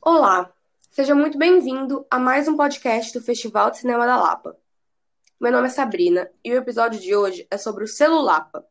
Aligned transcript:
Olá, 0.00 0.50
seja 0.90 1.14
muito 1.14 1.36
bem-vindo 1.36 2.06
a 2.10 2.18
mais 2.18 2.48
um 2.48 2.56
podcast 2.56 3.12
do 3.12 3.22
Festival 3.22 3.70
de 3.70 3.76
Cinema 3.76 4.06
da 4.06 4.16
Lapa. 4.16 4.58
Meu 5.38 5.52
nome 5.52 5.66
é 5.66 5.70
Sabrina 5.70 6.30
e 6.42 6.50
o 6.50 6.56
episódio 6.56 6.98
de 6.98 7.14
hoje 7.14 7.46
é 7.50 7.58
sobre 7.58 7.84
o 7.84 7.86
Celulapa. 7.86 8.66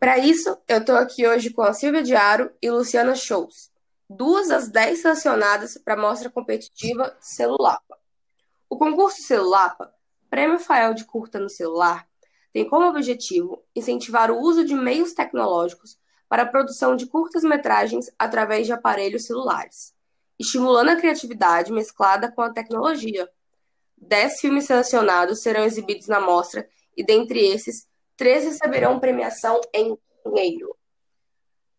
Para 0.00 0.16
isso, 0.16 0.56
eu 0.66 0.78
estou 0.78 0.96
aqui 0.96 1.28
hoje 1.28 1.50
com 1.50 1.60
a 1.60 1.74
Silvia 1.74 2.02
Diaro 2.02 2.50
e 2.62 2.70
Luciana 2.70 3.14
Shows, 3.14 3.70
duas 4.08 4.48
das 4.48 4.66
dez 4.66 5.02
selecionadas 5.02 5.76
para 5.76 5.92
a 5.92 6.00
mostra 6.00 6.30
competitiva 6.30 7.14
Celulapa. 7.20 7.98
O 8.70 8.78
concurso 8.78 9.20
Celulapa, 9.20 9.92
Prêmio 10.30 10.58
Fael 10.58 10.94
de 10.94 11.04
Curta 11.04 11.38
no 11.38 11.50
Celular, 11.50 12.08
tem 12.50 12.66
como 12.66 12.88
objetivo 12.88 13.62
incentivar 13.76 14.30
o 14.30 14.40
uso 14.40 14.64
de 14.64 14.74
meios 14.74 15.12
tecnológicos 15.12 15.98
para 16.30 16.44
a 16.44 16.46
produção 16.46 16.96
de 16.96 17.04
curtas-metragens 17.04 18.10
através 18.18 18.66
de 18.66 18.72
aparelhos 18.72 19.26
celulares, 19.26 19.94
estimulando 20.38 20.88
a 20.88 20.96
criatividade 20.96 21.70
mesclada 21.70 22.32
com 22.32 22.40
a 22.40 22.50
tecnologia. 22.50 23.28
Dez 23.98 24.40
filmes 24.40 24.64
selecionados 24.64 25.42
serão 25.42 25.62
exibidos 25.62 26.06
na 26.06 26.22
mostra 26.22 26.66
e, 26.96 27.04
dentre 27.04 27.46
esses, 27.46 27.89
Três 28.20 28.44
receberão 28.44 29.00
premiação 29.00 29.58
em 29.72 29.96
dinheiro. 30.26 30.76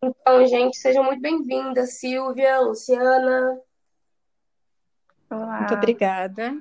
Então, 0.02 0.44
gente, 0.44 0.76
sejam 0.76 1.04
muito 1.04 1.22
bem-vindas, 1.22 2.00
Silvia, 2.00 2.58
Luciana. 2.58 3.60
Olá. 5.30 5.58
Muito 5.58 5.74
obrigada. 5.74 6.60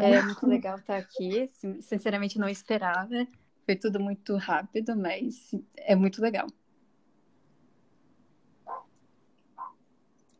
É 0.00 0.22
muito 0.22 0.46
legal 0.46 0.78
estar 0.78 0.98
aqui. 0.98 1.48
Sinceramente, 1.80 2.38
não 2.38 2.48
esperava. 2.48 3.26
Foi 3.66 3.74
tudo 3.74 3.98
muito 3.98 4.36
rápido, 4.36 4.94
mas 4.94 5.50
é 5.78 5.96
muito 5.96 6.22
legal. 6.22 6.46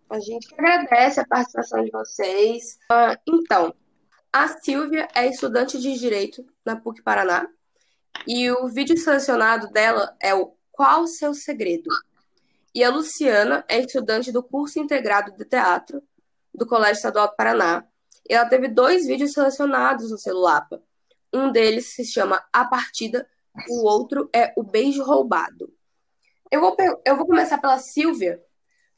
A 0.09 0.21
gente 0.21 0.55
agradece 0.55 1.19
a 1.19 1.27
participação 1.27 1.85
de 1.85 1.91
vocês. 1.91 2.79
Uh, 2.85 3.19
então, 3.27 3.75
a 4.33 4.47
Silvia 4.47 5.09
é 5.17 5.27
estudante 5.27 5.81
de 5.81 5.99
Direito 5.99 6.47
na 6.65 6.77
PUC 6.77 7.03
Paraná 7.03 7.51
e 8.27 8.51
o 8.51 8.69
vídeo 8.69 8.97
selecionado 8.97 9.69
dela 9.71 10.17
é 10.21 10.35
o 10.35 10.55
Qual 10.71 11.07
Seu 11.07 11.35
Segredo? 11.35 11.91
E 12.75 12.83
a 12.83 12.91
Luciana 12.91 13.65
é 13.69 13.81
estudante 13.81 14.33
do 14.33 14.43
curso 14.43 14.79
integrado 14.79 15.33
de 15.33 15.45
teatro 15.45 16.03
do 16.55 16.67
Colégio 16.67 16.97
Estadual 16.97 17.29
do 17.29 17.37
Paraná. 17.37 17.85
E 18.29 18.35
ela 18.35 18.49
teve 18.49 18.69
dois 18.69 19.07
vídeos 19.07 19.33
selecionados 19.33 20.11
no 20.11 20.19
celular. 20.19 20.67
Um 21.33 21.51
deles 21.51 21.95
se 21.95 22.05
chama 22.05 22.43
A 22.53 22.65
Partida, 22.65 23.29
o 23.69 23.87
outro 23.87 24.31
é 24.35 24.53
O 24.57 24.63
Beijo 24.63 25.03
Roubado. 25.03 25.73
Eu 26.51 26.61
vou, 26.61 26.77
eu 27.05 27.17
vou 27.17 27.27
começar 27.27 27.59
pela 27.59 27.79
Silvia, 27.79 28.43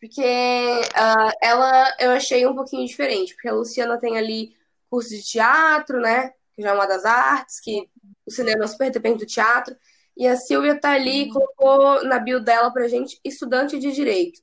porque 0.01 0.21
uh, 0.23 1.33
ela 1.41 1.97
eu 2.01 2.11
achei 2.11 2.47
um 2.47 2.55
pouquinho 2.55 2.87
diferente, 2.87 3.35
porque 3.35 3.49
a 3.49 3.55
Luciana 3.55 3.99
tem 3.99 4.19
ali 4.19 4.55
curso 4.91 5.11
de 5.11 5.23
teatro, 5.23 6.01
né? 6.01 6.33
Que 6.53 6.63
já 6.63 6.71
é 6.71 6.75
uma 6.75 6.87
das 6.87 7.05
artes, 7.05 7.61
que 7.61 7.89
o 8.27 8.31
cinema 8.31 8.67
super 8.67 8.91
depende 8.91 9.19
do 9.19 9.27
teatro. 9.27 9.77
E 10.17 10.27
a 10.27 10.37
Silvia 10.37 10.79
tá 10.79 10.93
ali 10.93 11.23
e 11.23 11.29
colocou 11.29 12.05
na 12.05 12.19
bio 12.19 12.41
dela 12.41 12.71
pra 12.73 12.89
gente, 12.89 13.21
estudante 13.25 13.79
de 13.79 13.93
direito. 13.93 14.41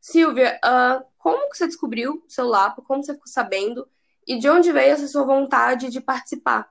Silvia, 0.00 0.60
uh, 0.64 1.04
como 1.18 1.50
que 1.50 1.56
você 1.56 1.66
descobriu 1.66 2.22
o 2.26 2.30
seu 2.30 2.46
LAPA? 2.46 2.82
Como 2.82 3.02
você 3.02 3.14
ficou 3.14 3.26
sabendo? 3.26 3.88
E 4.26 4.38
de 4.38 4.48
onde 4.48 4.72
veio 4.72 4.92
essa 4.92 5.08
sua 5.08 5.24
vontade 5.24 5.88
de 5.88 6.00
participar? 6.00 6.70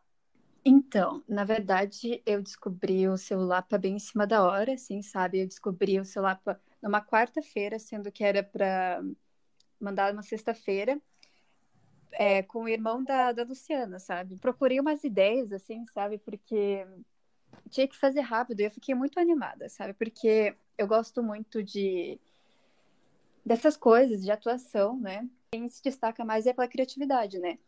Então, 0.63 1.23
na 1.27 1.43
verdade, 1.43 2.23
eu 2.25 2.41
descobri 2.41 3.07
o 3.07 3.17
seu 3.17 3.39
Lapa 3.39 3.77
bem 3.77 3.97
em 3.97 3.99
cima 3.99 4.25
da 4.25 4.43
hora, 4.43 4.73
assim, 4.73 5.01
sabe? 5.03 5.41
Eu 5.41 5.47
descobri 5.47 5.99
o 5.99 6.05
seu 6.05 6.23
Lapa 6.23 6.59
numa 6.81 7.05
quarta-feira, 7.05 7.77
sendo 7.77 8.11
que 8.11 8.23
era 8.23 8.41
para 8.41 9.03
mandar 9.79 10.11
uma 10.11 10.23
sexta-feira 10.23 10.99
é, 12.17 12.41
com 12.43 12.63
o 12.63 12.69
irmão 12.69 13.03
da, 13.03 13.31
da 13.31 13.43
Luciana, 13.43 13.99
sabe? 13.99 14.37
Procurei 14.37 14.79
umas 14.79 15.03
ideias, 15.03 15.51
assim, 15.51 15.85
sabe? 15.87 16.17
Porque 16.17 16.85
tinha 17.69 17.87
que 17.87 17.97
fazer 17.97 18.21
rápido 18.21 18.61
e 18.61 18.63
eu 18.63 18.71
fiquei 18.71 18.95
muito 18.95 19.19
animada, 19.19 19.69
sabe? 19.69 19.93
Porque 19.93 20.55
eu 20.77 20.87
gosto 20.87 21.21
muito 21.21 21.63
de 21.63 22.19
dessas 23.45 23.77
coisas 23.77 24.23
de 24.23 24.31
atuação, 24.31 24.99
né? 24.99 25.27
Quem 25.51 25.69
se 25.69 25.83
destaca 25.83 26.25
mais 26.25 26.47
é 26.47 26.53
pela 26.53 26.67
criatividade, 26.67 27.37
né? 27.37 27.59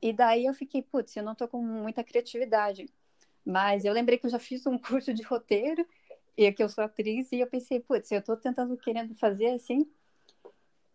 E 0.00 0.12
daí 0.12 0.46
eu 0.46 0.54
fiquei, 0.54 0.82
putz, 0.82 1.16
eu 1.16 1.22
não 1.22 1.34
tô 1.34 1.48
com 1.48 1.62
muita 1.62 2.04
criatividade. 2.04 2.88
Mas 3.44 3.84
eu 3.84 3.92
lembrei 3.92 4.18
que 4.18 4.26
eu 4.26 4.30
já 4.30 4.38
fiz 4.38 4.66
um 4.66 4.78
curso 4.78 5.12
de 5.12 5.22
roteiro 5.22 5.86
e 6.36 6.50
que 6.52 6.62
eu 6.62 6.68
sou 6.68 6.84
atriz 6.84 7.30
e 7.32 7.40
eu 7.40 7.46
pensei, 7.46 7.80
putz, 7.80 8.10
eu 8.10 8.22
tô 8.22 8.36
tentando 8.36 8.76
querendo 8.76 9.14
fazer 9.14 9.48
assim. 9.48 9.88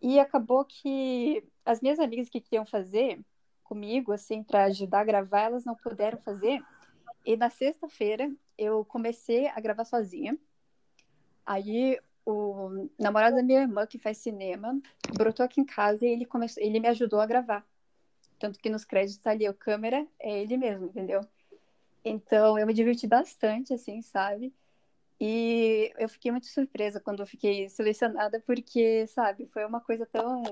E 0.01 0.19
acabou 0.19 0.63
que 0.63 1.43
as 1.65 1.81
minhas 1.81 1.99
amigas 1.99 2.29
que 2.29 2.41
queriam 2.41 2.65
fazer 2.65 3.19
comigo, 3.63 4.11
assim, 4.11 4.43
para 4.43 4.65
ajudar 4.65 5.01
a 5.01 5.05
gravar, 5.05 5.41
elas 5.41 5.65
não 5.65 5.75
puderam 5.75 6.17
fazer. 6.19 6.61
E 7.25 7.35
na 7.35 7.49
sexta-feira 7.49 8.31
eu 8.57 8.85
comecei 8.85 9.47
a 9.47 9.59
gravar 9.59 9.85
sozinha. 9.85 10.37
Aí 11.45 11.99
o 12.25 12.89
namorado 12.99 13.35
da 13.37 13.43
minha 13.43 13.61
irmã, 13.61 13.87
que 13.87 13.97
faz 13.97 14.17
cinema, 14.17 14.79
brotou 15.15 15.45
aqui 15.45 15.61
em 15.61 15.65
casa 15.65 16.05
e 16.05 16.09
ele, 16.09 16.25
começou, 16.25 16.61
ele 16.61 16.79
me 16.79 16.87
ajudou 16.87 17.19
a 17.21 17.25
gravar. 17.25 17.65
Tanto 18.37 18.59
que 18.59 18.69
nos 18.69 18.85
créditos 18.85 19.17
tá 19.17 19.31
ali, 19.31 19.47
a 19.47 19.53
câmera 19.53 20.05
é 20.19 20.41
ele 20.41 20.57
mesmo, 20.57 20.87
entendeu? 20.87 21.21
Então 22.03 22.57
eu 22.59 22.67
me 22.67 22.73
diverti 22.73 23.07
bastante, 23.07 23.73
assim, 23.73 24.01
sabe? 24.01 24.53
E 25.19 25.91
eu 25.97 26.07
fiquei 26.07 26.31
muito 26.31 26.47
surpresa 26.47 26.99
quando 26.99 27.21
eu 27.21 27.27
fiquei 27.27 27.69
selecionada, 27.69 28.39
porque, 28.45 29.07
sabe, 29.07 29.47
foi 29.47 29.65
uma 29.65 29.81
coisa 29.81 30.05
tão 30.05 30.43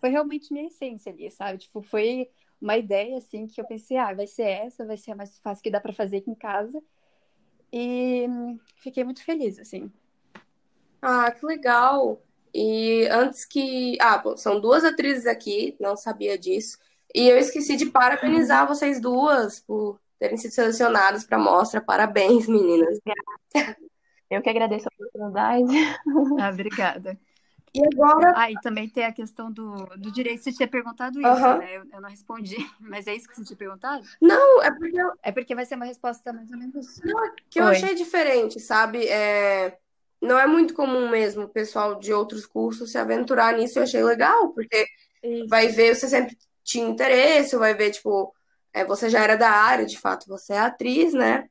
foi 0.00 0.10
realmente 0.10 0.52
minha 0.52 0.66
essência 0.66 1.12
ali, 1.12 1.30
sabe? 1.30 1.58
Tipo, 1.58 1.82
foi 1.82 2.28
uma 2.60 2.76
ideia 2.76 3.18
assim 3.18 3.46
que 3.46 3.60
eu 3.60 3.64
pensei, 3.64 3.96
ah, 3.96 4.12
vai 4.14 4.26
ser 4.26 4.44
essa, 4.44 4.84
vai 4.84 4.96
ser 4.96 5.12
a 5.12 5.16
mais 5.16 5.38
fácil 5.38 5.62
que 5.62 5.70
dá 5.70 5.80
para 5.80 5.92
fazer 5.92 6.18
aqui 6.18 6.30
em 6.30 6.34
casa. 6.34 6.82
E 7.72 8.26
fiquei 8.76 9.04
muito 9.04 9.24
feliz, 9.24 9.58
assim. 9.58 9.90
Ah, 11.02 11.30
que 11.30 11.44
legal! 11.44 12.22
E 12.54 13.06
antes 13.10 13.44
que. 13.44 13.98
Ah, 14.00 14.18
bom, 14.18 14.36
são 14.36 14.60
duas 14.60 14.84
atrizes 14.84 15.26
aqui, 15.26 15.76
não 15.78 15.96
sabia 15.96 16.38
disso. 16.38 16.78
E 17.14 17.28
eu 17.28 17.36
esqueci 17.36 17.76
de 17.76 17.86
parabenizar 17.86 18.66
vocês 18.66 19.00
duas 19.00 19.60
por 19.60 20.00
terem 20.18 20.36
sido 20.36 20.52
selecionadas 20.52 21.24
para 21.24 21.36
a 21.36 21.40
mostra. 21.40 21.80
Parabéns, 21.80 22.46
meninas. 22.48 22.98
Eu 24.30 24.42
que 24.42 24.50
agradeço 24.50 24.88
a 24.88 24.94
oportunidade. 24.94 25.64
Ah, 26.40 26.50
obrigada. 26.50 27.18
E 27.74 27.82
agora. 27.84 28.32
Ah, 28.34 28.50
e 28.50 28.54
também 28.60 28.88
tem 28.88 29.04
a 29.04 29.12
questão 29.12 29.52
do, 29.52 29.74
do 29.96 30.10
direito. 30.10 30.42
Você 30.42 30.52
tinha 30.52 30.68
perguntado 30.68 31.20
isso, 31.20 31.28
uhum. 31.28 31.58
né? 31.58 31.76
Eu, 31.76 31.84
eu, 31.92 32.00
não 32.00 32.08
respondi, 32.08 32.56
mas 32.80 33.06
é 33.06 33.14
isso 33.14 33.28
que 33.28 33.36
você 33.36 33.44
tinha 33.44 33.56
perguntado? 33.56 34.02
Não, 34.20 34.62
é 34.62 34.70
porque. 34.70 35.00
Eu... 35.00 35.12
É 35.22 35.32
porque 35.32 35.54
vai 35.54 35.66
ser 35.66 35.74
uma 35.74 35.84
resposta 35.84 36.32
mais 36.32 36.50
ou 36.50 36.58
menos. 36.58 37.00
Não, 37.04 37.24
é 37.24 37.32
que 37.50 37.60
eu 37.60 37.64
Oi. 37.66 37.72
achei 37.72 37.94
diferente, 37.94 38.58
sabe? 38.60 39.06
É... 39.06 39.78
Não 40.22 40.38
é 40.38 40.46
muito 40.46 40.72
comum 40.72 41.10
mesmo 41.10 41.44
o 41.44 41.48
pessoal 41.48 41.96
de 41.96 42.12
outros 42.12 42.46
cursos 42.46 42.90
se 42.90 42.98
aventurar 42.98 43.54
nisso. 43.54 43.78
Eu 43.78 43.82
achei 43.82 44.02
legal, 44.02 44.50
porque 44.50 44.86
isso. 45.22 45.48
vai 45.48 45.68
ver, 45.68 45.94
você 45.94 46.08
sempre 46.08 46.36
tinha 46.64 46.88
interesse, 46.88 47.56
vai 47.56 47.74
ver, 47.74 47.90
tipo, 47.90 48.34
é, 48.72 48.84
você 48.84 49.10
já 49.10 49.22
era 49.22 49.36
da 49.36 49.50
área, 49.50 49.84
de 49.84 49.98
fato, 49.98 50.26
você 50.26 50.54
é 50.54 50.58
atriz, 50.58 51.12
né? 51.12 51.48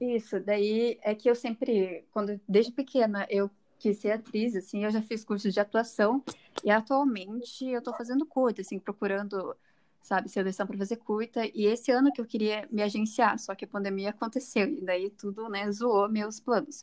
Isso, 0.00 0.40
daí 0.40 0.98
é 1.02 1.14
que 1.14 1.28
eu 1.28 1.34
sempre, 1.34 2.06
quando 2.10 2.40
desde 2.48 2.72
pequena, 2.72 3.26
eu 3.28 3.50
quis 3.78 3.98
ser 3.98 4.12
atriz, 4.12 4.56
assim, 4.56 4.84
eu 4.84 4.90
já 4.90 5.02
fiz 5.02 5.24
cursos 5.24 5.52
de 5.52 5.60
atuação 5.60 6.22
e 6.64 6.70
atualmente 6.70 7.66
eu 7.66 7.78
estou 7.78 7.94
fazendo 7.94 8.24
curta, 8.24 8.62
assim, 8.62 8.78
procurando, 8.78 9.54
sabe, 10.02 10.28
seleção 10.28 10.66
para 10.66 10.78
fazer 10.78 10.96
curta. 10.96 11.44
E 11.54 11.66
esse 11.66 11.90
ano 11.90 12.12
que 12.12 12.20
eu 12.20 12.26
queria 12.26 12.66
me 12.70 12.82
agenciar, 12.82 13.38
só 13.38 13.54
que 13.54 13.64
a 13.64 13.68
pandemia 13.68 14.10
aconteceu 14.10 14.66
e 14.68 14.80
daí 14.82 15.10
tudo, 15.10 15.48
né, 15.48 15.70
zoou 15.70 16.08
meus 16.08 16.40
planos. 16.40 16.82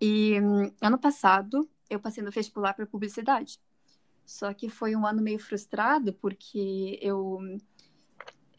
E 0.00 0.34
ano 0.80 0.98
passado 0.98 1.68
eu 1.90 1.98
passei 1.98 2.22
no 2.22 2.30
vestibular 2.30 2.74
para 2.74 2.86
publicidade. 2.86 3.60
Só 4.24 4.52
que 4.52 4.68
foi 4.68 4.94
um 4.94 5.06
ano 5.06 5.22
meio 5.22 5.38
frustrado 5.38 6.12
porque 6.12 6.98
eu 7.02 7.40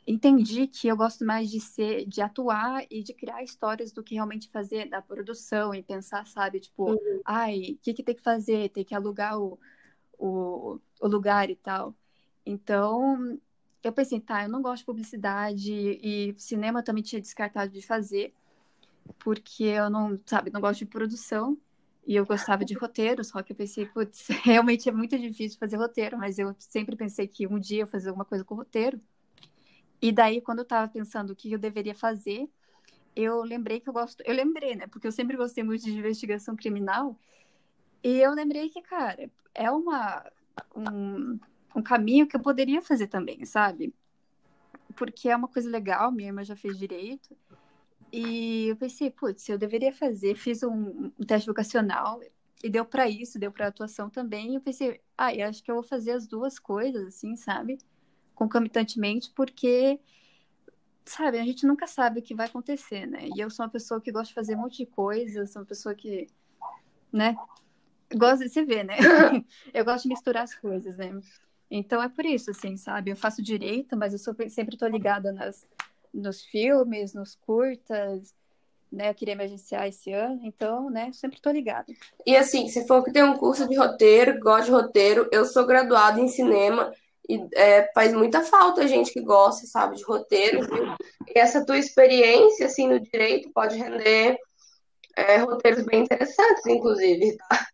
entendi 0.07 0.67
que 0.67 0.87
eu 0.87 0.97
gosto 0.97 1.25
mais 1.25 1.49
de 1.49 1.59
ser, 1.59 2.05
de 2.05 2.21
atuar 2.21 2.85
e 2.89 3.03
de 3.03 3.13
criar 3.13 3.43
histórias 3.43 3.91
do 3.91 4.03
que 4.03 4.15
realmente 4.15 4.49
fazer 4.49 4.89
da 4.89 5.01
produção 5.01 5.73
e 5.73 5.83
pensar, 5.83 6.25
sabe, 6.27 6.59
tipo, 6.59 6.91
uhum. 6.93 7.21
ai, 7.25 7.73
o 7.73 7.77
que, 7.81 7.93
que 7.93 8.03
tem 8.03 8.15
que 8.15 8.21
fazer? 8.23 8.69
Tem 8.69 8.83
que 8.83 8.95
alugar 8.95 9.39
o, 9.39 9.59
o, 10.17 10.79
o 11.01 11.07
lugar 11.07 11.49
e 11.49 11.55
tal. 11.55 11.95
Então, 12.45 13.39
eu 13.83 13.93
pensei, 13.93 14.19
tá, 14.21 14.43
eu 14.43 14.49
não 14.49 14.61
gosto 14.61 14.81
de 14.81 14.85
publicidade 14.85 15.71
e 15.73 16.35
cinema 16.37 16.83
também 16.83 17.03
tinha 17.03 17.21
descartado 17.21 17.71
de 17.71 17.81
fazer. 17.85 18.33
porque 19.19 19.63
eu 19.63 19.89
não, 19.89 20.19
sabe, 20.25 20.51
não 20.51 20.61
gosto 20.61 20.79
de 20.79 20.85
produção 20.85 21.57
e 22.05 22.15
eu 22.15 22.25
gostava 22.25 22.65
de 22.65 22.73
roteiro, 22.73 23.23
só 23.23 23.41
que 23.43 23.51
eu 23.53 23.55
pensei, 23.55 23.85
putz, 23.85 24.27
realmente 24.43 24.89
é 24.89 24.91
muito 24.91 25.17
difícil 25.17 25.59
fazer 25.59 25.77
roteiro, 25.77 26.17
mas 26.17 26.39
eu 26.39 26.55
sempre 26.59 26.95
pensei 26.95 27.27
que 27.27 27.47
um 27.47 27.59
dia 27.59 27.83
eu 27.83 27.87
fazer 27.87 28.09
alguma 28.09 28.25
coisa 28.25 28.43
com 28.43 28.55
roteiro. 28.55 28.99
E 30.01 30.11
daí, 30.11 30.41
quando 30.41 30.59
eu 30.59 30.63
estava 30.63 30.87
pensando 30.91 31.31
o 31.31 31.35
que 31.35 31.51
eu 31.51 31.59
deveria 31.59 31.95
fazer, 31.95 32.49
eu 33.15 33.41
lembrei 33.43 33.79
que 33.79 33.89
eu 33.89 33.93
gosto. 33.93 34.21
Eu 34.25 34.33
lembrei, 34.33 34.75
né? 34.75 34.87
Porque 34.87 35.07
eu 35.07 35.11
sempre 35.11 35.35
gostei 35.35 35.63
muito 35.63 35.83
de 35.83 35.97
investigação 35.97 36.55
criminal. 36.55 37.17
E 38.03 38.17
eu 38.19 38.33
lembrei 38.33 38.69
que, 38.69 38.81
cara, 38.81 39.29
é 39.53 39.69
uma, 39.69 40.25
um, 40.75 41.39
um 41.75 41.81
caminho 41.81 42.27
que 42.27 42.35
eu 42.35 42.39
poderia 42.39 42.81
fazer 42.81 43.07
também, 43.07 43.43
sabe? 43.45 43.93
Porque 44.95 45.29
é 45.29 45.35
uma 45.35 45.47
coisa 45.47 45.69
legal, 45.69 46.11
minha 46.11 46.29
irmã 46.29 46.43
já 46.43 46.55
fez 46.55 46.77
direito. 46.77 47.35
E 48.11 48.67
eu 48.69 48.75
pensei, 48.77 49.11
putz, 49.11 49.47
eu 49.49 49.57
deveria 49.57 49.93
fazer. 49.93 50.35
Fiz 50.35 50.63
um, 50.63 51.11
um 51.19 51.25
teste 51.25 51.47
vocacional 51.47 52.21
e 52.63 52.69
deu 52.69 52.85
para 52.85 53.07
isso, 53.07 53.39
deu 53.39 53.51
para 53.51 53.67
atuação 53.67 54.09
também. 54.09 54.51
E 54.51 54.55
eu 54.55 54.61
pensei, 54.61 55.01
ah, 55.17 55.33
eu 55.33 55.47
acho 55.47 55.63
que 55.63 55.69
eu 55.69 55.75
vou 55.75 55.83
fazer 55.83 56.11
as 56.11 56.27
duas 56.27 56.57
coisas, 56.57 57.07
assim, 57.07 57.35
sabe? 57.35 57.77
Concomitantemente, 58.39 59.29
porque, 59.35 59.99
sabe, 61.03 61.39
a 61.39 61.43
gente 61.43 61.67
nunca 61.67 61.85
sabe 61.85 62.21
o 62.21 62.23
que 62.23 62.33
vai 62.33 62.47
acontecer, 62.47 63.05
né? 63.05 63.27
E 63.35 63.41
eu 63.41 63.49
sou 63.49 63.65
uma 63.65 63.69
pessoa 63.69 63.99
que 63.99 64.13
gosta 64.13 64.29
de 64.29 64.33
fazer 64.33 64.55
um 64.55 64.59
monte 64.61 64.77
de 64.77 64.85
coisa, 64.85 65.45
sou 65.45 65.61
uma 65.61 65.67
pessoa 65.67 65.93
que, 65.93 66.25
né? 67.11 67.35
Gosta 68.15 68.45
de 68.45 68.49
se 68.49 68.63
ver, 68.63 68.85
né? 68.85 68.95
eu 69.73 69.83
gosto 69.83 70.03
de 70.03 70.07
misturar 70.07 70.43
as 70.43 70.55
coisas, 70.55 70.95
né? 70.95 71.19
Então 71.69 72.01
é 72.01 72.07
por 72.07 72.25
isso, 72.25 72.49
assim, 72.51 72.77
sabe? 72.77 73.11
Eu 73.11 73.17
faço 73.17 73.43
direito, 73.43 73.97
mas 73.97 74.13
eu 74.13 74.19
sou, 74.19 74.33
sempre 74.47 74.75
estou 74.75 74.87
ligada 74.87 75.33
nas, 75.33 75.67
nos 76.13 76.41
filmes, 76.41 77.13
nos 77.13 77.35
curtas, 77.35 78.33
né? 78.89 79.09
Eu 79.09 79.15
queria 79.15 79.35
me 79.35 79.43
agenciar 79.43 79.85
esse 79.85 80.13
ano, 80.13 80.39
então, 80.45 80.89
né? 80.89 81.11
Sempre 81.11 81.39
estou 81.39 81.51
ligada. 81.51 81.93
E 82.25 82.37
assim, 82.37 82.69
se 82.69 82.87
for 82.87 83.03
que 83.03 83.11
tem 83.11 83.21
um 83.21 83.35
curso 83.35 83.67
de 83.67 83.75
roteiro, 83.75 84.39
gosto 84.39 84.67
de 84.67 84.71
roteiro, 84.71 85.27
eu 85.29 85.43
sou 85.43 85.65
graduada 85.65 86.21
em 86.21 86.29
cinema 86.29 86.89
e 87.29 87.47
é, 87.53 87.91
faz 87.93 88.11
muita 88.11 88.41
falta 88.41 88.81
a 88.81 88.87
gente 88.87 89.13
que 89.13 89.21
gosta, 89.21 89.67
sabe, 89.67 89.95
de 89.95 90.03
roteiro, 90.03 90.65
viu? 90.67 90.95
E 91.27 91.37
essa 91.37 91.63
tua 91.63 91.77
experiência, 91.77 92.65
assim, 92.65 92.87
no 92.87 92.99
direito 92.99 93.51
pode 93.53 93.77
render 93.77 94.35
é, 95.15 95.37
roteiros 95.37 95.85
bem 95.85 96.01
interessantes, 96.01 96.65
inclusive, 96.65 97.37
tá? 97.37 97.67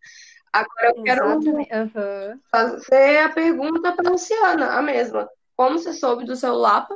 Agora 0.52 0.92
eu 0.94 1.02
quero 1.02 1.26
uhum. 1.26 2.40
fazer 2.50 3.18
a 3.18 3.28
pergunta 3.30 3.92
para 3.92 4.08
a 4.08 4.12
Luciana, 4.12 4.72
a 4.72 4.82
mesma. 4.82 5.28
Como 5.56 5.78
você 5.78 5.92
soube 5.94 6.24
do 6.24 6.36
seu 6.36 6.54
Lapa 6.54 6.94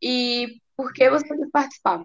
e 0.00 0.60
por 0.76 0.92
que 0.92 1.10
você 1.10 1.26
quis 1.26 1.50
participar? 1.50 2.02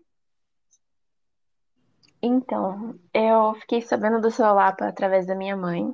Então, 2.21 2.95
eu 3.13 3.53
fiquei 3.55 3.81
sabendo 3.81 4.21
do 4.21 4.31
seu 4.31 4.53
Lapa 4.53 4.87
através 4.87 5.25
da 5.25 5.35
minha 5.35 5.55
mãe. 5.55 5.93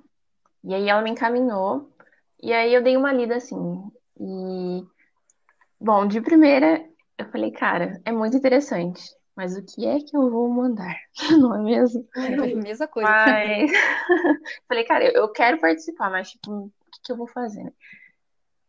E 0.64 0.76
aí 0.76 0.90
ela 0.90 1.02
me 1.02 1.12
encaminhou. 1.12 1.90
E 2.42 2.54
aí 2.54 2.74
eu 2.74 2.84
dei 2.84 2.96
uma 2.96 3.12
lida 3.12 3.36
assim. 3.36 3.92
E, 4.20 4.84
bom, 5.80 6.08
de 6.08 6.22
primeira, 6.22 6.84
eu 7.18 7.30
falei, 7.32 7.52
cara, 7.52 8.02
é 8.06 8.12
muito 8.12 8.38
interessante 8.38 9.18
mas 9.38 9.56
o 9.56 9.64
que 9.64 9.86
é 9.86 10.00
que 10.00 10.18
eu 10.18 10.32
vou 10.32 10.50
mandar? 10.50 10.96
Não 11.40 11.56
é 11.56 11.62
mesmo? 11.62 12.04
É 12.16 12.34
a 12.34 12.56
mesma 12.56 12.88
coisa. 12.88 13.08
Mas... 13.08 13.72
Falei, 14.68 14.84
cara, 14.84 15.06
eu 15.16 15.30
quero 15.30 15.60
participar, 15.60 16.10
mas 16.10 16.32
tipo, 16.32 16.52
o 16.52 16.72
que, 16.92 17.02
que 17.04 17.12
eu 17.12 17.18
vou 17.18 17.28
fazer? 17.28 17.72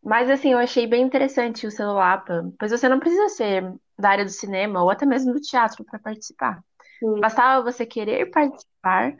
Mas 0.04 0.28
assim, 0.28 0.52
eu 0.52 0.58
achei 0.58 0.86
bem 0.86 1.02
interessante 1.02 1.66
o 1.66 1.70
celular, 1.70 2.22
pois 2.58 2.70
você 2.70 2.86
não 2.86 3.00
precisa 3.00 3.30
ser 3.30 3.74
da 3.98 4.10
área 4.10 4.24
do 4.26 4.30
cinema 4.30 4.82
ou 4.82 4.90
até 4.90 5.06
mesmo 5.06 5.32
do 5.32 5.40
teatro 5.40 5.82
para 5.84 5.98
participar. 5.98 6.62
Sim. 6.98 7.18
Bastava 7.18 7.64
você 7.64 7.86
querer 7.86 8.30
participar 8.30 9.16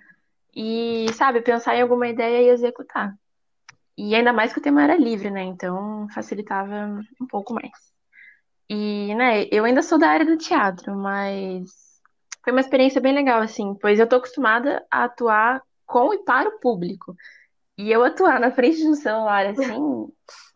e, 0.54 1.06
sabe, 1.14 1.40
pensar 1.40 1.76
em 1.76 1.82
alguma 1.82 2.08
ideia 2.08 2.42
e 2.42 2.50
executar. 2.50 3.14
E 3.98 4.14
ainda 4.14 4.32
mais 4.32 4.52
que 4.52 4.60
o 4.60 4.62
tema 4.62 4.84
era 4.84 4.96
livre, 4.96 5.28
né? 5.28 5.42
Então 5.42 6.06
facilitava 6.14 7.00
um 7.20 7.26
pouco 7.26 7.52
mais. 7.52 7.72
E, 8.70 9.12
né, 9.16 9.48
eu 9.50 9.64
ainda 9.64 9.82
sou 9.82 9.98
da 9.98 10.08
área 10.08 10.24
do 10.24 10.36
teatro, 10.36 10.94
mas 10.94 11.68
foi 12.44 12.52
uma 12.52 12.60
experiência 12.60 13.00
bem 13.00 13.12
legal, 13.12 13.40
assim, 13.40 13.74
pois 13.74 13.98
eu 13.98 14.08
tô 14.08 14.16
acostumada 14.16 14.86
a 14.88 15.04
atuar 15.04 15.60
com 15.84 16.14
e 16.14 16.18
para 16.18 16.48
o 16.48 16.60
público. 16.60 17.16
E 17.76 17.90
eu 17.90 18.04
atuar 18.04 18.38
na 18.38 18.52
frente 18.52 18.76
de 18.76 18.86
um 18.86 18.94
celular, 18.94 19.46
assim, 19.46 20.06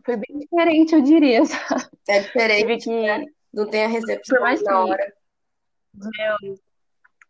foi 0.04 0.16
bem 0.16 0.38
diferente, 0.38 0.94
eu 0.94 1.02
diria. 1.02 1.42
Sabe? 1.44 1.88
É 2.06 2.20
diferente, 2.20 2.84
que... 2.84 2.90
né? 2.90 3.24
Não 3.52 3.66
tem 3.66 3.84
a 3.84 3.88
recepção 3.88 4.36
Por 4.36 4.42
mais 4.42 4.62
na 4.62 4.84
hora. 4.84 5.12
Os 5.98 6.08
meus, 6.16 6.60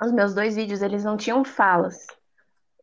os 0.02 0.12
meus 0.12 0.34
dois 0.34 0.56
vídeos, 0.56 0.82
eles 0.82 1.04
não 1.04 1.16
tinham 1.16 1.42
falas. 1.42 2.06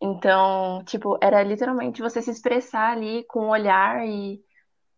Então, 0.01 0.83
tipo, 0.85 1.17
era 1.21 1.43
literalmente 1.43 2.01
você 2.01 2.21
se 2.21 2.31
expressar 2.31 2.93
ali 2.93 3.23
com 3.25 3.41
o 3.41 3.49
olhar 3.49 4.07
e... 4.07 4.41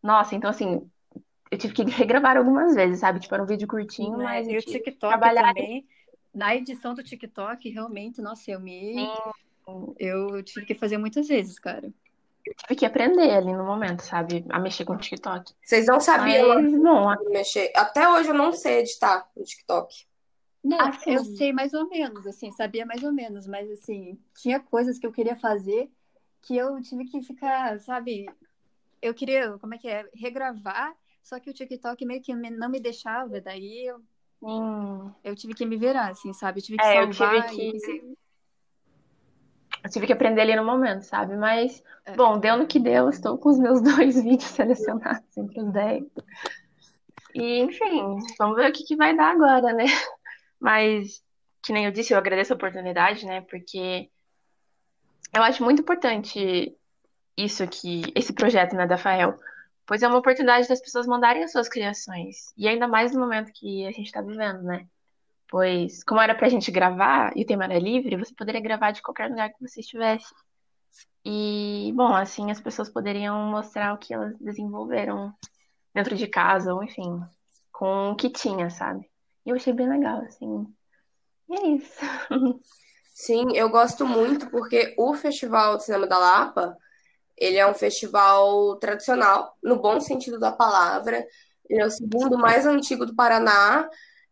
Nossa, 0.01 0.35
então, 0.35 0.49
assim, 0.49 0.81
eu 1.51 1.57
tive 1.57 1.73
que 1.73 1.83
regravar 1.91 2.37
algumas 2.37 2.73
vezes, 2.73 2.99
sabe? 2.99 3.19
Tipo, 3.19 3.35
era 3.35 3.43
um 3.43 3.47
vídeo 3.47 3.67
curtinho, 3.67 4.17
né? 4.17 4.23
mas. 4.23 4.47
E 4.47 4.57
o 4.57 4.61
TikTok 4.61 4.99
trabalhar... 4.99 5.53
também. 5.53 5.85
Na 6.33 6.55
edição 6.55 6.93
do 6.93 7.03
TikTok, 7.03 7.69
realmente, 7.69 8.21
nossa, 8.21 8.49
eu 8.49 8.59
me. 8.59 8.93
Sim. 8.93 9.93
Eu 9.99 10.41
tive 10.43 10.65
que 10.65 10.75
fazer 10.75 10.97
muitas 10.97 11.27
vezes, 11.27 11.59
cara. 11.59 11.91
Eu 12.45 12.53
tive 12.55 12.75
que 12.75 12.85
aprender 12.85 13.29
ali 13.31 13.53
no 13.53 13.65
momento, 13.65 14.01
sabe? 14.01 14.45
A 14.49 14.57
mexer 14.57 14.85
com 14.85 14.93
o 14.93 14.97
TikTok. 14.97 15.53
Vocês 15.61 15.85
não 15.85 15.99
sabiam 15.99 16.47
mas, 16.47 16.71
não. 16.71 17.15
mexer? 17.29 17.71
Até 17.75 18.09
hoje 18.09 18.29
eu 18.29 18.33
não 18.33 18.53
sei 18.53 18.79
editar 18.79 19.29
no 19.35 19.43
TikTok. 19.43 20.07
Não, 20.63 20.79
assim. 20.79 21.11
eu 21.11 21.23
sei 21.25 21.51
mais 21.51 21.73
ou 21.73 21.89
menos, 21.89 22.27
assim, 22.27 22.51
sabia 22.51 22.85
mais 22.85 23.03
ou 23.03 23.11
menos, 23.11 23.47
mas 23.47 23.69
assim, 23.71 24.19
tinha 24.37 24.59
coisas 24.59 24.99
que 24.99 25.07
eu 25.07 25.11
queria 25.11 25.35
fazer 25.35 25.89
que 26.43 26.55
eu 26.55 26.81
tive 26.81 27.05
que 27.05 27.21
ficar, 27.21 27.79
sabe? 27.79 28.27
Eu 29.01 29.13
queria, 29.13 29.57
como 29.57 29.73
é 29.73 29.77
que 29.77 29.87
é? 29.87 30.07
Regravar 30.13 30.95
só 31.23 31.39
que 31.39 31.49
o 31.49 31.53
TikTok 31.53 32.05
meio 32.05 32.21
que 32.21 32.33
não 32.33 32.69
me 32.69 32.79
deixava, 32.79 33.39
daí 33.39 33.85
eu, 33.85 34.01
hum. 34.41 35.11
eu 35.23 35.35
tive 35.35 35.53
que 35.53 35.65
me 35.65 35.77
virar, 35.77 36.09
assim, 36.09 36.33
sabe? 36.33 36.59
Eu 36.59 36.63
tive 36.63 36.77
que 36.77 36.83
é, 36.83 36.93
salvar 37.11 37.35
eu 37.35 37.55
tive 37.55 37.79
que... 37.79 38.17
Eu 39.83 39.89
tive 39.89 40.05
que 40.05 40.13
aprender 40.13 40.41
ali 40.41 40.55
no 40.55 40.63
momento, 40.63 41.01
sabe? 41.03 41.35
Mas, 41.35 41.83
é. 42.05 42.15
bom, 42.15 42.39
deu 42.39 42.55
no 42.55 42.67
que 42.67 42.79
deu. 42.79 43.09
Estou 43.09 43.35
com 43.37 43.49
os 43.49 43.57
meus 43.57 43.81
dois 43.81 44.21
vídeos 44.21 44.51
selecionados 44.51 45.35
entre 45.35 45.59
os 45.59 45.71
10. 45.71 46.03
E, 47.33 47.59
enfim, 47.61 48.19
vamos 48.37 48.57
ver 48.57 48.69
o 48.69 48.73
que, 48.73 48.83
que 48.83 48.95
vai 48.95 49.15
dar 49.15 49.31
agora, 49.31 49.73
né? 49.73 49.85
Mas, 50.61 51.23
que 51.63 51.73
nem 51.73 51.85
eu 51.85 51.91
disse, 51.91 52.13
eu 52.13 52.17
agradeço 52.17 52.53
a 52.53 52.55
oportunidade, 52.55 53.25
né? 53.25 53.41
Porque 53.41 54.09
eu 55.33 55.43
acho 55.43 55.63
muito 55.63 55.81
importante 55.81 56.73
isso 57.35 57.63
aqui, 57.63 58.03
esse 58.15 58.33
projeto, 58.33 58.75
né, 58.75 58.85
da 58.85 58.97
Fael 58.97 59.37
pois 59.91 60.01
é 60.01 60.07
uma 60.07 60.19
oportunidade 60.19 60.69
das 60.69 60.79
pessoas 60.79 61.05
mandarem 61.05 61.43
as 61.43 61.51
suas 61.51 61.67
criações. 61.67 62.53
E 62.55 62.65
ainda 62.65 62.87
mais 62.87 63.11
no 63.11 63.19
momento 63.19 63.51
que 63.51 63.85
a 63.85 63.91
gente 63.91 64.05
está 64.05 64.21
vivendo, 64.21 64.63
né? 64.63 64.87
Pois, 65.49 66.01
como 66.05 66.21
era 66.21 66.33
pra 66.33 66.47
gente 66.47 66.71
gravar 66.71 67.33
e 67.35 67.43
o 67.43 67.45
tema 67.45 67.65
era 67.65 67.77
livre, 67.77 68.15
você 68.15 68.33
poderia 68.33 68.61
gravar 68.61 68.91
de 68.91 69.01
qualquer 69.01 69.29
lugar 69.29 69.49
que 69.49 69.59
você 69.59 69.81
estivesse. 69.81 70.33
E, 71.25 71.91
bom, 71.93 72.15
assim 72.15 72.49
as 72.49 72.61
pessoas 72.61 72.89
poderiam 72.89 73.37
mostrar 73.51 73.93
o 73.93 73.97
que 73.97 74.13
elas 74.13 74.33
desenvolveram 74.39 75.33
dentro 75.93 76.15
de 76.15 76.25
casa, 76.25 76.73
ou 76.73 76.81
enfim, 76.81 77.19
com 77.69 78.11
o 78.11 78.15
que 78.15 78.29
tinha, 78.29 78.69
sabe? 78.69 79.10
E 79.45 79.49
eu 79.49 79.55
achei 79.55 79.73
bem 79.73 79.89
legal, 79.89 80.21
assim. 80.21 80.67
E 81.49 81.55
é 81.55 81.67
isso. 81.67 81.99
Sim, 83.13 83.55
eu 83.55 83.69
gosto 83.69 84.05
muito 84.05 84.49
porque 84.49 84.95
o 84.97 85.13
Festival 85.13 85.77
de 85.77 85.85
Cinema 85.85 86.07
da 86.07 86.17
Lapa 86.17 86.77
ele 87.41 87.57
é 87.57 87.65
um 87.65 87.73
festival 87.73 88.75
tradicional, 88.75 89.57
no 89.63 89.81
bom 89.81 89.99
sentido 89.99 90.39
da 90.39 90.51
palavra. 90.51 91.25
Ele 91.67 91.81
é 91.81 91.85
o 91.85 91.89
segundo 91.89 92.37
mais 92.37 92.67
antigo 92.67 93.03
do 93.03 93.15
Paraná. 93.15 93.89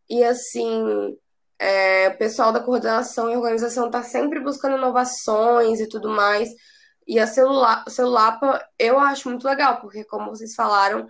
E, 0.07 0.23
assim, 0.23 1.17
é, 1.57 2.09
o 2.09 2.17
pessoal 2.19 2.51
da 2.51 2.59
coordenação 2.59 3.31
e 3.31 3.35
organização 3.35 3.87
está 3.87 4.03
sempre 4.03 4.39
buscando 4.39 4.77
inovações 4.77 5.79
e 5.79 5.89
tudo 5.89 6.07
mais. 6.09 6.49
E 7.07 7.17
a 7.19 7.25
celular, 7.25 7.83
Celulapa 7.89 8.63
eu 8.77 8.99
acho 8.99 9.27
muito 9.27 9.47
legal, 9.47 9.81
porque, 9.81 10.03
como 10.03 10.29
vocês 10.29 10.53
falaram, 10.53 11.07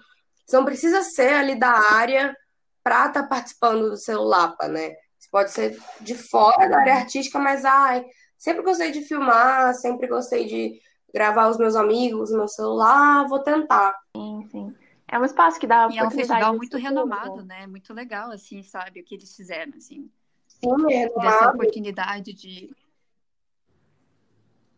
não 0.53 0.63
precisa 0.63 1.03
ser 1.03 1.33
ali 1.33 1.59
da 1.59 1.69
área 1.69 2.33
para 2.89 3.05
estar 3.05 3.21
tá 3.21 3.27
participando 3.27 3.91
do 3.91 3.97
Celulapa, 3.97 4.67
né? 4.67 4.95
Você 5.15 5.29
pode 5.29 5.51
ser 5.51 5.79
de 6.01 6.15
fora 6.15 6.67
da 6.67 6.79
área 6.79 6.95
artística, 6.95 7.37
mas 7.37 7.63
ai, 7.63 8.03
sempre 8.35 8.63
gostei 8.63 8.91
de 8.91 9.03
filmar, 9.03 9.75
sempre 9.75 10.07
gostei 10.07 10.47
de 10.47 10.81
gravar 11.13 11.49
os 11.49 11.57
meus 11.59 11.75
amigos 11.75 12.31
no 12.31 12.47
celular, 12.47 13.27
vou 13.27 13.43
tentar. 13.43 13.95
Sim, 14.17 14.47
sim. 14.49 14.75
É 15.07 15.19
um 15.19 15.25
espaço 15.25 15.59
que 15.59 15.67
dá 15.67 15.87
E 15.91 15.99
é 15.99 16.03
um 16.03 16.09
festival 16.09 16.55
muito 16.57 16.77
renomado, 16.77 17.45
né? 17.45 17.67
Muito 17.67 17.93
legal, 17.93 18.31
assim, 18.31 18.63
sabe? 18.63 19.01
O 19.01 19.03
que 19.03 19.13
eles 19.13 19.35
fizeram, 19.35 19.73
assim. 19.77 20.09
Sim, 20.47 20.91
é 20.91 21.09
Dessa 21.09 21.51
oportunidade 21.51 22.33
de... 22.33 22.71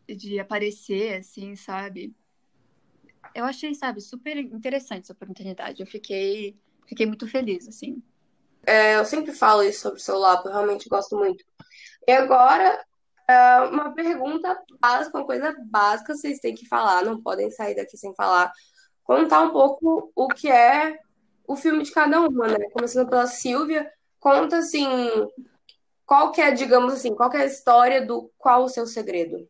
De 0.05 0.37
aparecer, 0.37 1.19
assim, 1.19 1.55
sabe? 1.55 2.13
Eu 3.33 3.45
achei, 3.45 3.73
sabe, 3.73 4.01
super 4.01 4.35
interessante 4.35 5.03
essa 5.03 5.13
oportunidade. 5.13 5.79
Eu 5.79 5.87
fiquei, 5.87 6.59
fiquei 6.91 7.05
muito 7.05 7.25
feliz, 7.25 7.69
assim. 7.69 8.03
É, 8.67 8.97
eu 8.97 9.05
sempre 9.05 9.31
falo 9.31 9.63
isso 9.63 9.79
sobre 9.79 9.99
o 9.99 10.03
celular, 10.03 10.35
porque 10.35 10.49
eu 10.49 10.53
realmente 10.53 10.89
gosto 10.89 11.15
muito. 11.15 11.41
E 12.05 12.11
agora, 12.11 12.85
é, 13.29 13.61
uma 13.61 13.93
pergunta 13.93 14.61
básica, 14.77 15.17
uma 15.17 15.25
coisa 15.25 15.55
básica, 15.67 16.13
vocês 16.13 16.39
têm 16.39 16.53
que 16.53 16.67
falar, 16.67 17.05
não 17.05 17.21
podem 17.21 17.49
sair 17.49 17.75
daqui 17.75 17.97
sem 17.97 18.13
falar. 18.13 18.51
Contar 19.05 19.41
um 19.41 19.51
pouco 19.51 20.11
o 20.13 20.27
que 20.27 20.49
é 20.49 20.99
o 21.47 21.55
filme 21.55 21.81
de 21.81 21.91
cada 21.91 22.19
uma, 22.19 22.47
né? 22.49 22.69
Começando 22.71 23.09
pela 23.09 23.25
Silvia, 23.25 23.89
conta 24.19 24.57
assim, 24.57 24.85
qual 26.05 26.33
que 26.33 26.41
é, 26.41 26.51
digamos 26.51 26.93
assim, 26.93 27.15
qual 27.15 27.29
que 27.29 27.37
é 27.37 27.43
a 27.43 27.45
história 27.45 28.05
do 28.05 28.29
qual 28.37 28.65
o 28.65 28.69
seu 28.69 28.85
segredo? 28.85 29.49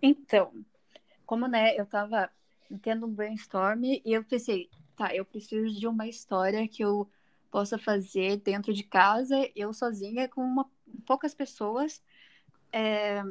Então, 0.00 0.52
como 1.26 1.46
né, 1.46 1.78
eu 1.78 1.84
tava 1.84 2.30
tendo 2.80 3.06
um 3.06 3.12
brainstorm 3.12 3.84
e 3.84 4.00
eu 4.06 4.24
pensei, 4.24 4.70
tá, 4.96 5.14
eu 5.14 5.24
preciso 5.24 5.78
de 5.78 5.86
uma 5.86 6.06
história 6.06 6.66
que 6.68 6.84
eu 6.84 7.08
possa 7.50 7.76
fazer 7.78 8.38
dentro 8.38 8.72
de 8.72 8.82
casa, 8.82 9.36
eu 9.54 9.72
sozinha, 9.72 10.28
com 10.28 10.40
uma, 10.42 10.68
poucas 11.06 11.34
pessoas 11.34 12.02
é, 12.72 13.22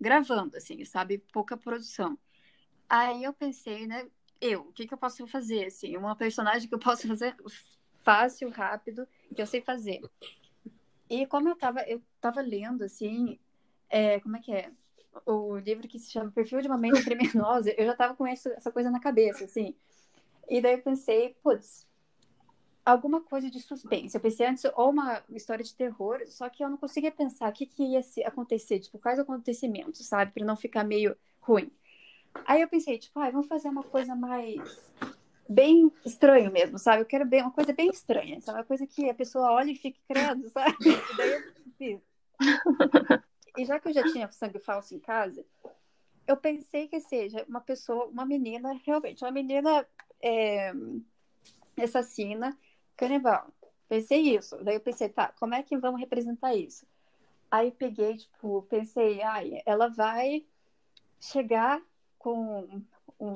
gravando, 0.00 0.56
assim, 0.56 0.84
sabe? 0.84 1.18
Pouca 1.32 1.56
produção. 1.56 2.16
Aí 2.88 3.24
eu 3.24 3.32
pensei, 3.32 3.86
né? 3.86 4.06
Eu, 4.40 4.62
o 4.62 4.72
que, 4.72 4.86
que 4.86 4.94
eu 4.94 4.98
posso 4.98 5.26
fazer, 5.26 5.66
assim? 5.66 5.96
Uma 5.96 6.16
personagem 6.16 6.68
que 6.68 6.74
eu 6.74 6.78
posso 6.78 7.06
fazer 7.06 7.36
fácil, 8.02 8.48
rápido, 8.50 9.06
que 9.34 9.42
eu 9.42 9.46
sei 9.46 9.60
fazer. 9.60 10.00
E 11.08 11.26
como 11.26 11.48
eu 11.48 11.56
tava, 11.56 11.82
eu 11.82 12.00
tava 12.20 12.40
lendo, 12.40 12.84
assim, 12.84 13.38
é, 13.88 14.20
como 14.20 14.36
é 14.36 14.40
que 14.40 14.52
é? 14.52 14.70
O 15.26 15.56
livro 15.58 15.88
que 15.88 15.98
se 15.98 16.10
chama 16.10 16.30
Perfil 16.30 16.62
de 16.62 16.68
uma 16.68 16.78
Mente 16.78 17.02
Criminosa, 17.02 17.74
eu 17.76 17.84
já 17.84 17.96
tava 17.96 18.14
com 18.14 18.24
essa, 18.24 18.50
essa 18.50 18.70
coisa 18.70 18.90
na 18.90 19.00
cabeça, 19.00 19.44
assim. 19.44 19.74
E 20.50 20.60
daí 20.60 20.74
eu 20.74 20.82
pensei, 20.82 21.36
putz, 21.44 21.86
alguma 22.84 23.20
coisa 23.20 23.48
de 23.48 23.60
suspense. 23.60 24.16
Eu 24.16 24.20
pensei 24.20 24.46
antes, 24.46 24.64
ou 24.74 24.90
uma 24.90 25.22
história 25.30 25.64
de 25.64 25.72
terror, 25.72 26.20
só 26.26 26.48
que 26.48 26.64
eu 26.64 26.68
não 26.68 26.76
conseguia 26.76 27.12
pensar 27.12 27.48
o 27.48 27.52
que, 27.52 27.64
que 27.64 27.84
ia 27.84 28.00
acontecer, 28.26 28.80
tipo, 28.80 28.98
quais 28.98 29.20
acontecimentos, 29.20 30.04
sabe? 30.04 30.32
Pra 30.32 30.44
não 30.44 30.56
ficar 30.56 30.82
meio 30.82 31.16
ruim. 31.40 31.70
Aí 32.44 32.60
eu 32.60 32.68
pensei, 32.68 32.98
tipo, 32.98 33.18
ah, 33.20 33.30
vamos 33.30 33.46
fazer 33.46 33.68
uma 33.68 33.84
coisa 33.84 34.16
mais 34.16 34.60
bem 35.48 35.90
estranho 36.04 36.50
mesmo, 36.50 36.78
sabe? 36.80 37.02
Eu 37.02 37.06
quero 37.06 37.24
bem, 37.24 37.42
uma 37.42 37.52
coisa 37.52 37.72
bem 37.72 37.88
estranha, 37.88 38.40
sabe? 38.40 38.58
Uma 38.58 38.64
coisa 38.64 38.86
que 38.88 39.08
a 39.08 39.14
pessoa 39.14 39.52
olha 39.52 39.70
e 39.70 39.76
fica 39.76 40.00
credo, 40.08 40.48
sabe? 40.50 40.74
E 40.80 41.16
daí 41.16 41.32
eu 41.32 41.42
fiz. 41.78 42.00
E 43.56 43.64
já 43.64 43.78
que 43.78 43.88
eu 43.88 43.92
já 43.92 44.02
tinha 44.02 44.30
sangue 44.32 44.58
falso 44.58 44.94
em 44.96 44.98
casa, 44.98 45.44
eu 46.26 46.36
pensei 46.36 46.88
que 46.88 47.00
seja 47.00 47.44
uma 47.48 47.60
pessoa, 47.60 48.06
uma 48.06 48.24
menina, 48.24 48.72
realmente, 48.84 49.24
uma 49.24 49.30
menina 49.30 49.86
é, 50.22 50.72
assassina, 51.82 52.56
canibal. 52.96 53.48
Pensei 53.88 54.36
isso. 54.36 54.56
Daí 54.62 54.76
eu 54.76 54.80
pensei, 54.80 55.08
tá, 55.08 55.32
como 55.38 55.54
é 55.54 55.62
que 55.62 55.76
vamos 55.76 56.00
representar 56.00 56.54
isso? 56.54 56.86
Aí 57.50 57.72
peguei, 57.72 58.16
tipo, 58.16 58.62
pensei, 58.62 59.22
ai, 59.22 59.60
ela 59.66 59.88
vai 59.88 60.44
chegar 61.18 61.82
com 62.18 62.82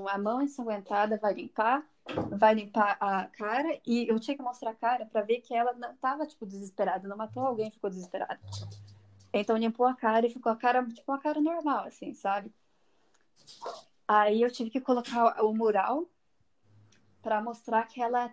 a 0.09 0.19
mão 0.19 0.41
ensanguentada, 0.41 1.19
vai 1.19 1.35
limpar, 1.35 1.85
vai 2.31 2.55
limpar 2.55 2.97
a 3.01 3.27
cara, 3.27 3.81
e 3.85 4.07
eu 4.09 4.21
tinha 4.21 4.37
que 4.37 4.43
mostrar 4.43 4.71
a 4.71 4.75
cara 4.75 5.07
para 5.07 5.23
ver 5.23 5.41
que 5.41 5.55
ela 5.55 5.73
não 5.73 5.97
tava, 5.97 6.27
tipo, 6.27 6.47
desesperada, 6.47 7.09
não 7.09 7.17
matou 7.17 7.45
alguém, 7.45 7.71
ficou 7.71 7.91
desesperada. 7.91 8.39
Então 9.33 9.57
limpou 9.57 9.87
a 9.87 9.95
cara 9.95 10.27
e 10.27 10.31
ficou 10.31 10.53
a 10.53 10.57
cara, 10.57 10.87
tipo, 10.87 11.11
a 11.11 11.19
cara 11.19 11.41
normal, 11.41 11.87
assim, 11.87 12.15
sabe? 12.15 12.53
Aí 14.07 14.41
eu 14.41 14.51
tive 14.51 14.71
que 14.71 14.81
colocar 14.81 15.43
o 15.43 15.53
mural 15.53 16.07
para 17.25 17.41
mostrar 17.41 17.89
que 17.89 18.01
ela 18.01 18.33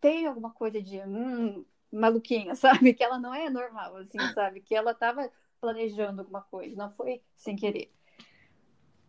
tem 0.00 0.26
alguma 0.26 0.50
coisa 0.50 0.82
de 0.82 1.00
hum, 1.00 1.64
maluquinha, 1.92 2.54
sabe? 2.56 2.92
Que 2.92 3.04
ela 3.04 3.18
não 3.18 3.32
é 3.32 3.48
normal, 3.48 3.96
assim, 3.96 4.18
sabe? 4.34 4.60
Que 4.60 4.74
ela 4.74 4.92
tava 4.92 5.30
planejando 5.60 6.20
alguma 6.20 6.42
coisa, 6.42 6.76
não 6.76 6.90
foi 6.92 7.22
sem 7.36 7.54
querer. 7.54 7.90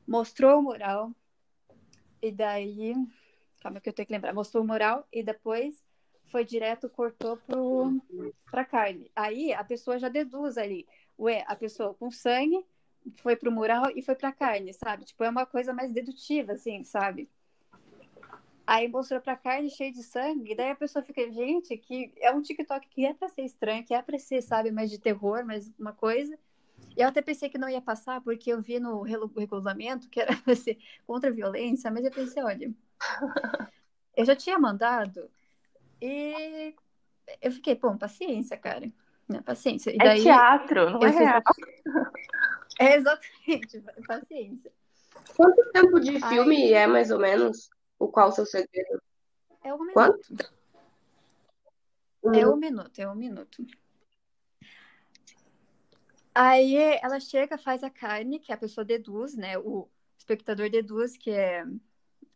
Mostrou 0.08 0.60
o 0.60 0.62
mural, 0.62 1.12
e 2.24 2.32
daí. 2.32 2.96
Calma 3.62 3.82
que 3.82 3.90
eu 3.90 3.94
tenho 3.94 4.06
que 4.06 4.14
lembrar. 4.14 4.34
Mostrou 4.34 4.64
o 4.64 4.68
mural 4.68 5.06
e 5.12 5.22
depois 5.22 5.84
foi 6.32 6.46
direto, 6.46 6.90
cortou 6.90 7.38
pro, 7.38 8.02
pra 8.50 8.64
carne. 8.64 9.12
Aí 9.16 9.54
a 9.54 9.64
pessoa 9.64 10.00
já 10.00 10.08
deduz 10.08 10.58
ali. 10.58 10.88
Ué, 11.20 11.44
a 11.48 11.56
pessoa 11.56 11.94
com 11.94 12.10
sangue 12.10 12.66
foi 13.18 13.36
pro 13.36 13.52
mural 13.52 13.92
e 13.96 14.02
foi 14.02 14.16
pra 14.16 14.32
carne, 14.32 14.74
sabe? 14.74 15.06
Tipo, 15.06 15.24
é 15.24 15.30
uma 15.30 15.46
coisa 15.46 15.74
mais 15.74 15.92
dedutiva, 15.92 16.54
assim, 16.54 16.84
sabe? 16.84 17.30
Aí 18.66 18.88
mostrou 18.88 19.20
pra 19.20 19.36
carne 19.36 19.70
cheia 19.70 19.92
de 19.92 20.02
sangue, 20.02 20.54
e 20.54 20.56
daí 20.56 20.72
a 20.72 20.76
pessoa 20.76 21.04
fica, 21.04 21.30
gente, 21.32 21.76
que 21.78 22.14
é 22.18 22.32
um 22.32 22.42
TikTok 22.42 22.88
que 22.88 23.06
é 23.06 23.14
pra 23.14 23.28
ser 23.28 23.44
estranho, 23.44 23.84
que 23.84 23.94
é 23.94 24.02
pra 24.02 24.18
ser, 24.18 24.42
sabe, 24.42 24.72
mais 24.72 24.90
de 24.90 24.98
terror, 24.98 25.46
mais 25.46 25.70
uma 25.78 25.92
coisa. 25.92 26.38
Eu 26.96 27.08
até 27.08 27.22
pensei 27.22 27.50
que 27.50 27.58
não 27.58 27.68
ia 27.68 27.82
passar, 27.82 28.22
porque 28.22 28.54
eu 28.54 28.62
vi 28.62 28.80
no 28.80 29.02
regulamento 29.02 30.10
que 30.10 30.22
era 30.22 30.36
pra 30.44 30.56
ser 30.56 30.78
contra 31.06 31.30
a 31.30 31.34
violência, 31.34 31.92
mas 31.92 32.06
eu 32.06 32.12
pensei, 32.12 32.42
olha, 32.42 32.72
eu 34.16 34.26
já 34.26 34.36
tinha 34.36 34.58
mandado 34.58 35.30
e 36.02 36.74
eu 37.42 37.52
fiquei, 37.52 37.76
pô, 37.76 37.96
paciência, 37.98 38.58
cara. 38.58 38.90
Né? 39.28 39.42
Paciência. 39.42 39.92
E 39.92 39.96
é 39.96 40.04
daí, 40.04 40.20
é 40.20 40.24
teatro, 40.24 40.90
não 40.92 41.04
é 41.04 41.10
real. 41.10 41.42
É 42.80 42.96
exatamente, 42.96 43.84
paciência. 44.08 44.72
Quanto 45.36 45.72
tempo 45.72 46.00
de 46.00 46.20
filme 46.28 46.56
Aí... 46.56 46.74
é, 46.74 46.88
mais 46.88 47.12
ou 47.12 47.20
menos? 47.20 47.70
O 48.04 48.10
qual 48.10 48.28
o 48.28 48.32
seu 48.34 48.46
segredo? 48.46 49.02
É 49.64 49.74
um 49.74 49.80
minuto. 49.80 49.94
Quanto? 49.94 50.54
É 52.38 52.48
um 52.48 52.58
minuto, 52.58 53.00
é 53.00 53.10
um 53.10 53.16
minuto. 53.16 53.66
Aí 56.36 56.76
ela 57.02 57.18
chega, 57.22 57.58
faz 57.58 57.82
a 57.82 57.90
carne, 57.90 58.40
que 58.40 58.52
a 58.52 58.58
pessoa 58.58 58.84
deduz, 58.84 59.38
né? 59.38 59.58
O 59.58 59.88
espectador 60.18 60.70
deduz 60.70 61.16
que 61.16 61.32
é 61.32 61.66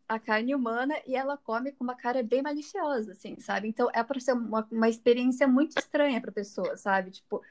a 0.07 0.17
carne 0.17 0.55
humana 0.55 0.95
e 1.05 1.17
ela 1.17 1.35
come 1.35 1.73
com 1.73 1.83
uma 1.83 1.95
cara 1.95 2.23
bem 2.23 2.41
maliciosa, 2.41 3.11
assim, 3.11 3.37
sabe? 3.37 3.67
Então 3.67 3.89
é 3.93 4.01
para 4.03 4.21
ser 4.21 4.31
uma, 4.33 4.65
uma 4.71 4.87
experiência 4.87 5.45
muito 5.49 5.77
estranha 5.77 6.21
para 6.21 6.29
a 6.29 6.33
pessoa, 6.33 6.77
sabe? 6.77 7.11
Tipo, 7.11 7.43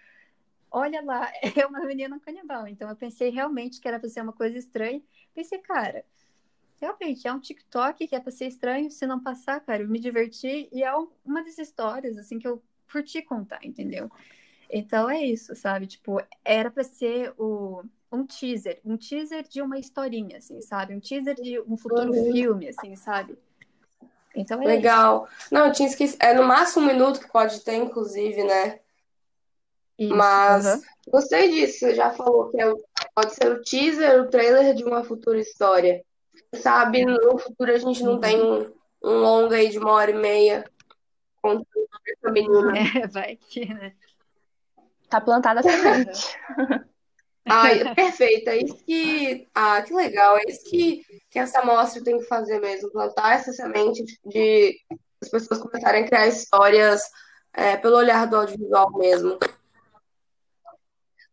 olha 0.70 1.02
lá, 1.02 1.30
é 1.54 1.66
uma 1.66 1.84
menina 1.84 2.18
canibal. 2.20 2.66
Então 2.66 2.88
eu 2.88 2.96
pensei 2.96 3.28
realmente 3.28 3.78
que 3.78 3.86
era 3.86 4.00
para 4.00 4.08
ser 4.08 4.22
uma 4.22 4.32
coisa 4.32 4.56
estranha. 4.56 5.02
Pensei, 5.34 5.58
cara, 5.58 6.02
realmente 6.80 7.26
é 7.26 7.32
um 7.32 7.40
TikTok 7.40 8.06
que 8.06 8.14
é 8.14 8.20
para 8.20 8.32
ser 8.32 8.46
estranho. 8.46 8.90
Se 8.90 9.06
não 9.06 9.20
passar, 9.20 9.60
cara, 9.60 9.82
eu 9.82 9.88
me 9.88 9.98
diverti 9.98 10.68
e 10.72 10.82
é 10.82 10.92
uma 11.24 11.42
das 11.42 11.58
histórias 11.58 12.16
assim 12.16 12.38
que 12.38 12.46
eu 12.46 12.62
curti 12.90 13.22
contar, 13.22 13.60
entendeu? 13.64 14.10
Então 14.70 15.08
é 15.08 15.24
isso, 15.24 15.54
sabe? 15.54 15.86
Tipo, 15.86 16.20
era 16.44 16.70
para 16.70 16.84
ser 16.84 17.32
o, 17.38 17.82
um 18.10 18.26
teaser, 18.26 18.80
um 18.84 18.96
teaser 18.96 19.46
de 19.48 19.62
uma 19.62 19.78
historinha, 19.78 20.38
assim, 20.38 20.60
sabe? 20.60 20.94
Um 20.94 21.00
teaser 21.00 21.34
de 21.34 21.60
um 21.60 21.76
futuro 21.76 22.12
uhum. 22.12 22.32
filme, 22.32 22.68
assim, 22.68 22.96
sabe? 22.96 23.38
Então 24.34 24.62
é 24.62 24.66
Legal. 24.66 25.28
Isso. 25.38 25.54
Não, 25.54 25.66
eu 25.66 25.72
tinha 25.72 25.88
esquecido. 25.88 26.22
É 26.22 26.34
no 26.34 26.44
máximo 26.44 26.84
um 26.84 26.88
minuto 26.88 27.20
que 27.20 27.30
pode 27.30 27.60
ter, 27.60 27.76
inclusive, 27.76 28.44
né? 28.44 28.80
Isso, 29.98 30.14
Mas 30.14 30.66
uhum. 30.66 30.82
gostei 31.08 31.50
disso. 31.50 31.78
Você 31.78 31.94
já 31.94 32.10
falou 32.10 32.50
que 32.50 32.60
é, 32.60 32.70
pode 33.14 33.34
ser 33.34 33.50
o 33.50 33.62
teaser, 33.62 34.22
o 34.22 34.28
trailer 34.28 34.74
de 34.74 34.84
uma 34.84 35.02
futura 35.02 35.38
história. 35.38 36.04
Sabe, 36.56 37.04
no 37.04 37.38
futuro 37.38 37.72
a 37.72 37.78
gente 37.78 38.02
não 38.02 38.14
uhum. 38.14 38.20
tem 38.20 38.42
um, 38.42 38.72
um 39.02 39.18
longa 39.20 39.56
aí 39.56 39.68
de 39.68 39.78
uma 39.78 39.92
hora 39.92 40.10
e 40.10 40.14
meia 40.14 40.64
com 41.42 41.64
essa 42.06 42.30
menina. 42.30 42.72
É, 42.78 43.06
vai 43.06 43.36
que, 43.36 43.66
né? 43.66 43.92
Tá 45.08 45.20
plantada 45.20 45.60
a 45.60 45.62
semente. 45.62 46.38
Ai, 47.48 47.94
perfeito. 47.94 48.50
É 48.50 48.56
isso 48.56 48.76
que. 48.84 49.46
Ah, 49.54 49.80
que 49.80 49.94
legal. 49.94 50.36
É 50.36 50.42
isso 50.48 50.68
que, 50.68 51.04
que 51.30 51.38
essa 51.38 51.64
mostra 51.64 52.02
tem 52.02 52.18
que 52.18 52.24
fazer 52.24 52.60
mesmo. 52.60 52.90
Plantar 52.90 53.36
essa 53.36 53.52
semente 53.52 54.02
de 54.24 54.80
as 55.22 55.28
pessoas 55.28 55.60
começarem 55.60 56.02
a 56.02 56.06
criar 56.06 56.26
histórias 56.26 57.02
é, 57.52 57.76
pelo 57.76 57.96
olhar 57.96 58.26
do 58.26 58.36
audiovisual 58.36 58.90
mesmo. 58.98 59.38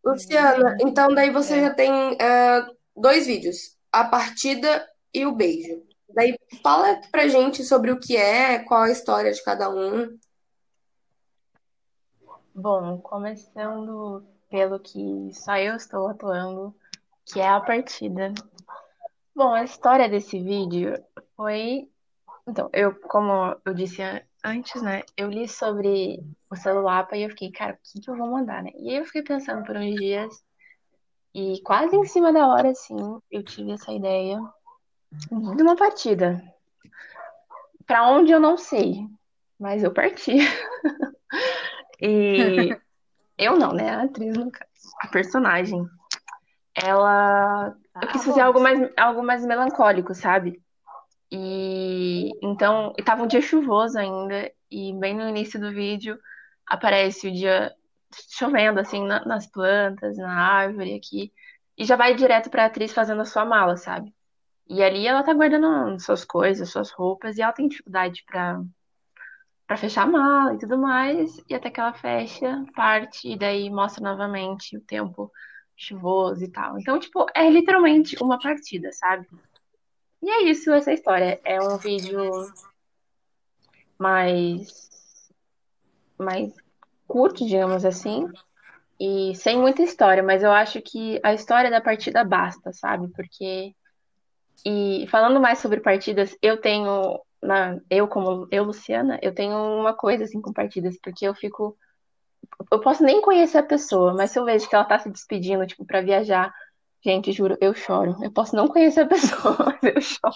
Luciana, 0.03 0.77
então 0.81 1.07
daí 1.13 1.31
você 1.31 1.55
é. 1.55 1.61
já 1.61 1.73
tem 1.73 2.17
é, 2.19 2.65
dois 2.95 3.25
vídeos, 3.25 3.77
a 3.91 4.03
partida 4.03 4.85
e 5.13 5.25
o 5.25 5.31
beijo. 5.31 5.83
Daí 6.09 6.37
fala 6.61 7.01
pra 7.11 7.27
gente 7.27 7.63
sobre 7.63 7.91
o 7.91 7.99
que 7.99 8.15
é, 8.15 8.59
qual 8.59 8.83
a 8.83 8.91
história 8.91 9.31
de 9.31 9.43
cada 9.43 9.69
um. 9.69 10.17
Bom, 12.53 12.99
começando 12.99 14.23
pelo 14.49 14.79
que 14.79 15.31
só 15.33 15.57
eu 15.57 15.75
estou 15.75 16.07
atuando, 16.07 16.75
que 17.25 17.39
é 17.39 17.47
a 17.47 17.59
partida. 17.59 18.31
Bom, 19.35 19.53
a 19.53 19.63
história 19.63 20.07
desse 20.07 20.39
vídeo 20.39 20.93
foi. 21.35 21.89
Então, 22.47 22.69
eu, 22.71 22.93
como 22.93 23.55
eu 23.65 23.73
disse 23.73 24.01
antes, 24.43 24.81
né, 24.81 25.01
eu 25.17 25.29
li 25.29 25.47
sobre 25.47 26.23
o 26.49 26.55
celular 26.55 27.07
e 27.13 27.23
eu 27.23 27.29
fiquei, 27.29 27.51
cara, 27.51 27.73
o 27.73 27.77
que, 27.81 28.01
que 28.01 28.09
eu 28.09 28.17
vou 28.17 28.27
mandar, 28.27 28.61
né? 28.61 28.71
E 28.75 28.89
aí 28.89 28.97
eu 28.97 29.05
fiquei 29.05 29.23
pensando 29.23 29.65
por 29.65 29.75
uns 29.75 29.95
dias 29.95 30.43
e 31.33 31.59
quase 31.63 31.95
em 31.95 32.05
cima 32.05 32.31
da 32.31 32.47
hora, 32.47 32.69
assim, 32.69 32.95
eu 33.31 33.43
tive 33.43 33.71
essa 33.71 33.91
ideia 33.91 34.39
de 35.55 35.61
uma 35.63 35.75
partida. 35.75 36.43
Pra 37.85 38.07
onde 38.07 38.31
eu 38.31 38.39
não 38.39 38.57
sei, 38.57 39.05
mas 39.59 39.83
eu 39.83 39.93
parti. 39.93 40.37
E 42.01 42.75
Eu 43.37 43.57
não, 43.57 43.73
né? 43.73 43.89
A 43.89 44.03
atriz, 44.03 44.35
no 44.37 44.51
caso. 44.51 44.69
A 45.01 45.07
personagem. 45.07 45.85
Ela. 46.75 47.75
Eu 48.01 48.07
quis 48.09 48.21
Ah, 48.21 48.25
fazer 48.25 48.41
algo 48.41 48.59
mais, 48.59 48.91
algo 48.97 49.23
mais 49.23 49.45
melancólico, 49.45 50.13
sabe? 50.13 50.61
E 51.31 52.29
então, 52.43 52.93
e 52.97 53.01
tava 53.03 53.23
um 53.23 53.27
dia 53.27 53.41
chuvoso 53.41 53.97
ainda, 53.97 54.51
e 54.69 54.93
bem 54.93 55.15
no 55.15 55.27
início 55.27 55.59
do 55.59 55.71
vídeo 55.71 56.19
aparece 56.67 57.27
o 57.27 57.31
dia 57.31 57.73
chovendo, 58.29 58.79
assim, 58.79 59.03
na- 59.05 59.25
nas 59.25 59.47
plantas, 59.47 60.15
na 60.17 60.31
árvore 60.31 60.93
aqui, 60.95 61.31
e 61.77 61.85
já 61.85 61.95
vai 61.95 62.13
direto 62.13 62.49
pra 62.51 62.65
atriz 62.65 62.93
fazendo 62.93 63.21
a 63.21 63.25
sua 63.25 63.45
mala, 63.45 63.77
sabe? 63.77 64.13
E 64.67 64.81
ali 64.81 65.05
ela 65.07 65.23
tá 65.23 65.33
guardando 65.33 65.99
suas 65.99 66.23
coisas, 66.23 66.69
suas 66.69 66.91
roupas, 66.91 67.37
e 67.37 67.41
ela 67.41 67.51
tem 67.51 67.67
dificuldade 67.67 68.23
pra 68.25 68.61
para 69.65 69.77
fechar 69.77 70.03
a 70.03 70.07
mala 70.07 70.53
e 70.53 70.59
tudo 70.59 70.77
mais, 70.77 71.41
e 71.49 71.55
até 71.55 71.69
que 71.69 71.79
ela 71.79 71.93
fecha, 71.93 72.65
parte, 72.75 73.31
e 73.31 73.37
daí 73.37 73.69
mostra 73.69 74.03
novamente 74.03 74.77
o 74.77 74.81
tempo 74.81 75.31
chuvoso 75.75 76.43
e 76.43 76.49
tal. 76.49 76.77
Então, 76.79 76.99
tipo, 76.99 77.25
é 77.33 77.49
literalmente 77.49 78.15
uma 78.21 78.37
partida, 78.37 78.91
sabe? 78.91 79.27
E 80.21 80.29
é 80.29 80.43
isso, 80.43 80.71
essa 80.71 80.93
história. 80.93 81.39
É 81.43 81.61
um 81.61 81.77
vídeo 81.77 82.53
mais, 83.97 85.31
mais 86.17 86.53
curto, 87.07 87.45
digamos 87.45 87.85
assim, 87.85 88.27
e 88.99 89.35
sem 89.35 89.57
muita 89.59 89.81
história, 89.81 90.21
mas 90.21 90.43
eu 90.43 90.51
acho 90.51 90.81
que 90.81 91.19
a 91.23 91.33
história 91.33 91.71
da 91.71 91.81
partida 91.81 92.23
basta, 92.23 92.71
sabe? 92.73 93.07
Porque. 93.09 93.75
E 94.65 95.05
falando 95.09 95.39
mais 95.39 95.59
sobre 95.59 95.79
partidas, 95.79 96.35
eu 96.41 96.57
tenho. 96.57 97.19
Na, 97.41 97.77
eu, 97.89 98.07
como 98.07 98.47
eu, 98.51 98.63
Luciana, 98.63 99.19
eu 99.21 99.33
tenho 99.33 99.57
uma 99.57 99.93
coisa 99.93 100.23
assim 100.23 100.41
com 100.41 100.53
partidas, 100.53 100.97
porque 101.01 101.25
eu 101.27 101.35
fico. 101.35 101.77
Eu 102.71 102.79
posso 102.79 103.03
nem 103.03 103.21
conhecer 103.21 103.57
a 103.57 103.63
pessoa, 103.63 104.13
mas 104.13 104.31
se 104.31 104.39
eu 104.39 104.45
vejo 104.45 104.67
que 104.69 104.75
ela 104.75 104.85
tá 104.85 104.97
se 104.99 105.09
despedindo, 105.09 105.65
tipo, 105.65 105.85
pra 105.85 106.01
viajar, 106.01 106.53
gente, 107.03 107.31
juro, 107.31 107.57
eu 107.59 107.73
choro. 107.73 108.15
Eu 108.21 108.31
posso 108.31 108.55
não 108.55 108.67
conhecer 108.67 109.01
a 109.01 109.07
pessoa, 109.07 109.57
mas 109.59 109.95
eu 109.95 110.01
choro. 110.01 110.33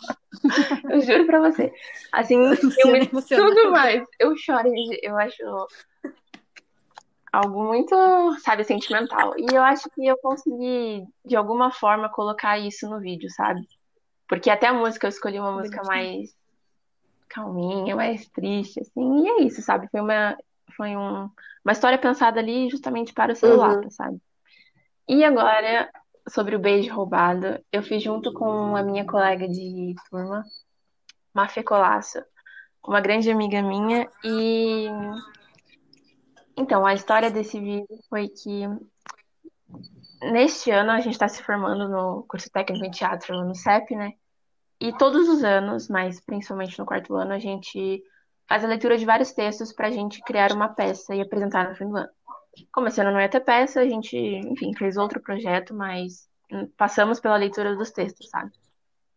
Eu 0.90 1.02
juro 1.02 1.26
pra 1.26 1.40
você. 1.40 1.72
Assim, 2.12 2.56
filme, 2.56 3.08
tudo 3.08 3.72
mais. 3.72 4.04
Eu 4.20 4.36
choro. 4.36 4.70
Eu 5.02 5.18
acho 5.18 5.44
algo 7.32 7.64
muito, 7.64 7.96
sabe, 8.40 8.64
sentimental. 8.64 9.34
E 9.38 9.54
eu 9.54 9.64
acho 9.64 9.90
que 9.92 10.06
eu 10.06 10.18
consegui, 10.18 11.06
de 11.24 11.36
alguma 11.36 11.72
forma, 11.72 12.10
colocar 12.10 12.58
isso 12.58 12.90
no 12.90 13.00
vídeo, 13.00 13.30
sabe? 13.30 13.62
Porque 14.28 14.50
até 14.50 14.68
a 14.68 14.74
música 14.74 15.08
eu 15.08 15.10
escolhi 15.10 15.40
uma 15.40 15.52
música 15.52 15.82
mais 15.84 16.36
calminha, 17.30 17.96
mais 17.96 18.28
triste, 18.30 18.80
assim. 18.82 19.24
E 19.24 19.30
é 19.30 19.42
isso, 19.44 19.62
sabe? 19.62 19.88
Foi 19.90 20.02
uma, 20.02 20.38
foi 20.76 20.96
um, 20.96 21.30
uma 21.64 21.72
história 21.72 21.98
pensada 21.98 22.40
ali 22.40 22.70
justamente 22.70 23.14
para 23.14 23.34
o 23.34 23.36
celular, 23.36 23.76
Uhum. 23.84 23.90
sabe? 23.90 24.22
E 25.08 25.24
agora, 25.24 25.90
sobre 26.30 26.56
o 26.56 26.60
beijo 26.60 26.94
roubado, 26.94 27.60
eu 27.72 27.82
fiz 27.82 28.04
junto 28.04 28.34
com 28.34 28.76
a 28.76 28.84
minha 28.84 29.06
colega 29.06 29.48
de 29.48 29.96
turma, 30.10 30.44
Mafia 31.34 31.64
Colasso, 31.64 32.22
uma 32.86 33.00
grande 33.00 33.30
amiga 33.30 33.62
minha, 33.62 34.10
e 34.24 34.88
então 36.58 36.86
a 36.86 36.94
história 36.94 37.30
desse 37.30 37.60
vídeo 37.60 37.88
foi 38.10 38.28
que 38.28 38.64
neste 40.22 40.72
ano 40.72 40.92
a 40.92 41.00
gente 41.00 41.14
está 41.14 41.28
se 41.28 41.42
formando 41.44 41.88
no 41.88 42.24
curso 42.28 42.50
técnico 42.52 42.86
em 42.86 42.92
teatro 42.92 43.44
no 43.44 43.56
CEP, 43.56 43.96
né? 43.96 44.14
E 44.80 44.96
todos 44.96 45.28
os 45.28 45.44
anos, 45.44 45.90
mas 45.90 46.20
principalmente 46.20 46.78
no 46.78 46.86
quarto 46.86 47.16
ano, 47.16 47.34
a 47.34 47.40
gente 47.40 48.04
faz 48.48 48.64
a 48.64 48.68
leitura 48.68 48.98
de 48.98 49.06
vários 49.06 49.32
textos 49.32 49.74
para 49.74 49.88
a 49.88 49.92
gente 49.92 50.22
criar 50.22 50.52
uma 50.52 50.70
peça 50.70 51.16
e 51.16 51.22
apresentar 51.22 51.70
no 51.70 51.76
fim 51.76 51.90
do 51.90 51.98
ano. 51.98 52.10
Ano 52.76 53.12
não 53.12 53.22
ia 53.22 53.30
ter 53.30 53.42
peça, 53.42 53.82
a 53.82 53.88
gente, 53.88 54.18
enfim, 54.18 54.74
fez 54.76 54.98
outro 54.98 55.22
projeto, 55.22 55.74
mas 55.74 56.28
passamos 56.78 57.20
pela 57.20 57.36
leitura 57.36 57.76
dos 57.76 57.92
textos, 57.92 58.30
sabe? 58.30 58.52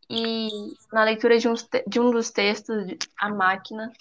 E 0.08 0.48
na 0.92 1.04
leitura 1.04 1.38
de, 1.38 1.48
te- 1.68 1.84
de 1.86 2.00
um 2.00 2.10
dos 2.10 2.30
textos, 2.30 2.84
A 3.18 3.28
Máquina, 3.28 3.92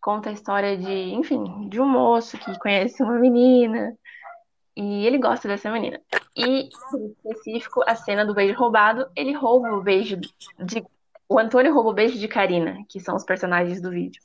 conta 0.00 0.30
a 0.30 0.32
história 0.32 0.76
de, 0.76 1.14
enfim, 1.14 1.68
de 1.68 1.80
um 1.80 1.88
moço 1.88 2.36
que 2.38 2.58
conhece 2.58 3.02
uma 3.02 3.18
menina 3.18 3.96
e 4.80 5.04
ele 5.04 5.18
gosta 5.18 5.48
dessa 5.48 5.72
menina. 5.72 6.00
E, 6.36 6.68
em 6.94 7.06
específico, 7.08 7.82
a 7.84 7.96
cena 7.96 8.24
do 8.24 8.32
beijo 8.32 8.56
roubado, 8.56 9.10
ele 9.16 9.32
rouba 9.32 9.72
o 9.72 9.82
beijo 9.82 10.16
de. 10.16 10.86
O 11.28 11.36
Antônio 11.36 11.74
rouba 11.74 11.90
o 11.90 11.94
beijo 11.94 12.16
de 12.16 12.28
Karina, 12.28 12.78
que 12.88 13.00
são 13.00 13.16
os 13.16 13.24
personagens 13.24 13.82
do 13.82 13.90
vídeo. 13.90 14.22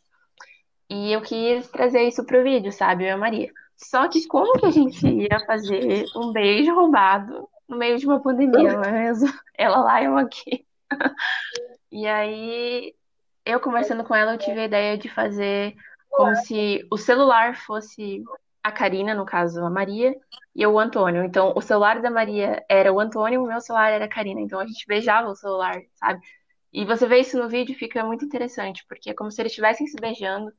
E 0.88 1.12
eu 1.12 1.22
quis 1.22 1.68
trazer 1.70 2.04
isso 2.04 2.24
pro 2.24 2.44
vídeo, 2.44 2.72
sabe? 2.72 3.04
Eu 3.04 3.08
e 3.08 3.12
a 3.12 3.18
Maria. 3.18 3.52
Só 3.76 4.08
que 4.08 4.28
como 4.28 4.54
que 4.60 4.68
a 4.68 4.72
gente 4.72 5.08
ia 5.08 5.40
fazer 5.48 6.06
um 6.16 6.32
beijo 6.32 6.72
roubado 6.76 7.50
no 7.68 7.76
meio 7.76 7.98
de 7.98 8.06
uma 8.06 8.22
pandemia, 8.22 8.74
não 8.74 8.84
é 8.84 8.92
mesmo? 8.92 9.34
Ela 9.58 9.78
lá 9.78 10.02
e 10.04 10.06
eu 10.06 10.18
aqui. 10.18 10.66
E 11.96 12.08
aí, 12.08 12.96
eu 13.46 13.60
conversando 13.60 14.04
com 14.04 14.16
ela, 14.16 14.34
eu 14.34 14.40
tive 14.40 14.62
a 14.62 14.66
ideia 14.66 14.98
de 14.98 15.08
fazer 15.08 15.76
como 16.10 16.36
se 16.38 16.84
o 16.90 16.98
celular 16.98 17.56
fosse 17.56 18.24
a 18.64 18.72
Karina, 18.72 19.14
no 19.14 19.26
caso, 19.26 19.64
a 19.64 19.70
Maria, 19.70 20.16
e 20.56 20.62
eu 20.62 20.74
o 20.74 20.80
Antônio. 20.80 21.24
Então, 21.24 21.54
o 21.56 21.62
celular 21.62 22.02
da 22.02 22.10
Maria 22.10 22.64
era 22.70 22.94
o 22.94 23.00
Antônio, 23.00 23.44
o 23.44 23.48
meu 23.48 23.60
celular 23.60 23.92
era 23.92 24.06
a 24.06 24.10
Karina. 24.10 24.40
Então, 24.42 24.60
a 24.60 24.66
gente 24.66 24.88
beijava 24.88 25.30
o 25.30 25.36
celular, 25.36 25.82
sabe? 25.96 26.22
E 26.72 26.86
você 26.86 27.08
vê 27.08 27.20
isso 27.20 27.38
no 27.38 27.50
vídeo, 27.50 27.76
fica 27.76 28.04
muito 28.04 28.26
interessante, 28.26 28.86
porque 28.88 29.10
é 29.10 29.14
como 29.14 29.30
se 29.30 29.42
eles 29.42 29.52
estivessem 29.52 29.86
se 29.88 29.96
beijando 30.00 30.52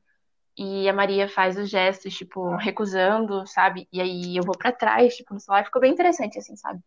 e 0.57 0.87
a 0.87 0.93
Maria 0.93 1.27
faz 1.27 1.57
os 1.57 1.69
gestos, 1.69 2.13
tipo, 2.15 2.55
recusando, 2.55 3.45
sabe? 3.45 3.87
E 3.91 3.99
aí 3.99 4.37
eu 4.37 4.43
vou 4.43 4.57
pra 4.57 4.71
trás, 4.71 5.15
tipo, 5.15 5.33
no 5.33 5.39
celular. 5.39 5.65
Ficou 5.65 5.81
bem 5.81 5.91
interessante, 5.91 6.37
assim, 6.39 6.55
sabe? 6.55 6.79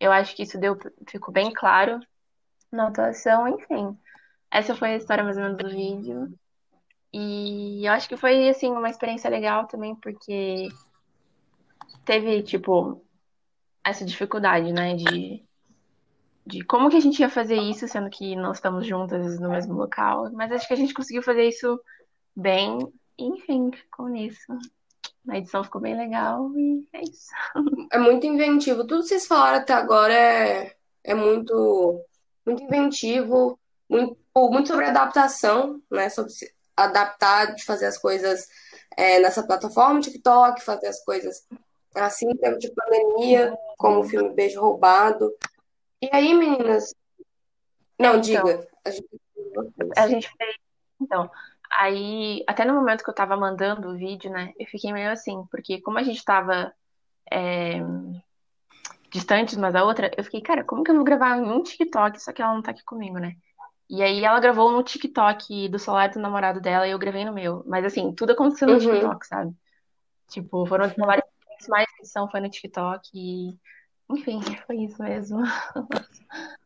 Eu 0.00 0.10
acho 0.12 0.34
que 0.34 0.42
isso 0.42 0.58
deu, 0.58 0.78
ficou 1.08 1.32
bem 1.32 1.52
claro 1.52 2.00
na 2.70 2.88
atuação, 2.88 3.46
enfim. 3.48 3.96
Essa 4.50 4.74
foi 4.74 4.94
a 4.94 4.96
história 4.96 5.24
mais 5.24 5.36
ou 5.36 5.42
menos 5.42 5.58
do 5.58 5.68
vídeo. 5.68 6.32
E 7.12 7.86
eu 7.86 7.92
acho 7.92 8.08
que 8.08 8.16
foi, 8.16 8.48
assim, 8.48 8.70
uma 8.70 8.88
experiência 8.88 9.28
legal 9.28 9.66
também, 9.66 9.94
porque 9.94 10.68
teve, 12.04 12.42
tipo, 12.42 13.04
essa 13.84 14.04
dificuldade, 14.04 14.72
né, 14.72 14.94
de, 14.94 15.44
de 16.46 16.64
como 16.64 16.88
que 16.88 16.96
a 16.96 17.00
gente 17.00 17.20
ia 17.20 17.28
fazer 17.28 17.56
isso, 17.56 17.86
sendo 17.86 18.08
que 18.08 18.34
não 18.34 18.52
estamos 18.52 18.86
juntas 18.86 19.38
no 19.38 19.50
mesmo 19.50 19.74
local. 19.74 20.30
Mas 20.32 20.52
acho 20.52 20.66
que 20.66 20.72
a 20.74 20.76
gente 20.76 20.94
conseguiu 20.94 21.22
fazer 21.22 21.46
isso 21.46 21.78
bem, 22.34 22.78
enfim, 23.18 23.70
ficou 23.72 24.08
nisso. 24.08 24.52
A 25.28 25.38
edição 25.38 25.62
ficou 25.62 25.80
bem 25.80 25.96
legal 25.96 26.50
e 26.56 26.84
é 26.92 27.02
isso. 27.02 27.30
É 27.92 27.98
muito 27.98 28.26
inventivo. 28.26 28.86
Tudo 28.86 29.02
que 29.02 29.08
vocês 29.08 29.26
falaram 29.26 29.58
até 29.58 29.72
agora 29.72 30.12
é, 30.12 30.74
é 31.04 31.14
muito, 31.14 32.04
muito 32.44 32.62
inventivo, 32.62 33.58
muito, 33.88 34.18
muito 34.34 34.68
sobre 34.68 34.86
adaptação, 34.86 35.80
né? 35.90 36.08
Sobre 36.08 36.32
adaptar, 36.76 37.54
de 37.54 37.64
fazer 37.64 37.86
as 37.86 37.98
coisas 37.98 38.46
é, 38.96 39.20
nessa 39.20 39.46
plataforma, 39.46 40.00
TikTok, 40.00 40.62
fazer 40.62 40.88
as 40.88 41.04
coisas 41.04 41.46
assim, 41.94 42.30
em 42.30 42.36
tempo 42.36 42.58
de 42.58 42.72
pandemia, 42.72 43.56
como 43.78 44.00
o 44.00 44.04
filme 44.04 44.34
Beijo 44.34 44.60
Roubado. 44.60 45.30
E 46.00 46.08
aí, 46.12 46.34
meninas? 46.34 46.94
Não, 47.98 48.16
Então, 48.16 48.20
diga. 48.20 48.68
A 48.84 48.90
gente... 48.90 49.08
a 49.96 50.08
gente 50.08 50.30
fez. 50.36 50.56
Então, 51.00 51.30
aí, 51.70 52.42
até 52.46 52.64
no 52.64 52.74
momento 52.74 53.04
que 53.04 53.10
eu 53.10 53.14
tava 53.14 53.36
mandando 53.36 53.88
o 53.88 53.96
vídeo, 53.96 54.30
né, 54.30 54.52
eu 54.58 54.66
fiquei 54.66 54.92
meio 54.92 55.10
assim, 55.10 55.44
porque 55.50 55.80
como 55.80 55.98
a 55.98 56.02
gente 56.02 56.24
tava 56.24 56.72
é, 57.30 57.80
distantes 59.10 59.56
uma 59.56 59.70
da 59.70 59.84
outra, 59.84 60.10
eu 60.16 60.24
fiquei, 60.24 60.40
cara, 60.40 60.64
como 60.64 60.82
que 60.82 60.90
eu 60.90 60.94
vou 60.94 61.04
gravar 61.04 61.38
em 61.38 61.42
um 61.42 61.62
TikTok, 61.62 62.20
só 62.22 62.32
que 62.32 62.40
ela 62.40 62.54
não 62.54 62.62
tá 62.62 62.70
aqui 62.70 62.84
comigo, 62.84 63.18
né? 63.18 63.36
E 63.92 64.02
aí 64.02 64.24
ela 64.24 64.40
gravou 64.40 64.72
no 64.72 64.82
TikTok 64.82 65.68
do 65.68 65.78
celular 65.78 66.08
do 66.08 66.18
namorado 66.18 66.62
dela 66.62 66.88
e 66.88 66.92
eu 66.92 66.98
gravei 66.98 67.26
no 67.26 67.32
meu. 67.34 67.62
Mas 67.66 67.84
assim, 67.84 68.10
tudo 68.14 68.32
aconteceu 68.32 68.66
no 68.66 68.72
Uhum. 68.72 68.80
TikTok, 68.80 69.26
sabe? 69.26 69.54
Tipo, 70.28 70.64
foram 70.64 70.88
várias 70.96 71.26
mais 71.68 71.86
edição 71.98 72.26
foi 72.28 72.40
no 72.40 72.48
TikTok 72.48 73.10
e 73.14 73.54
enfim, 74.10 74.40
foi 74.66 74.76
isso 74.78 75.02
mesmo. 75.02 75.42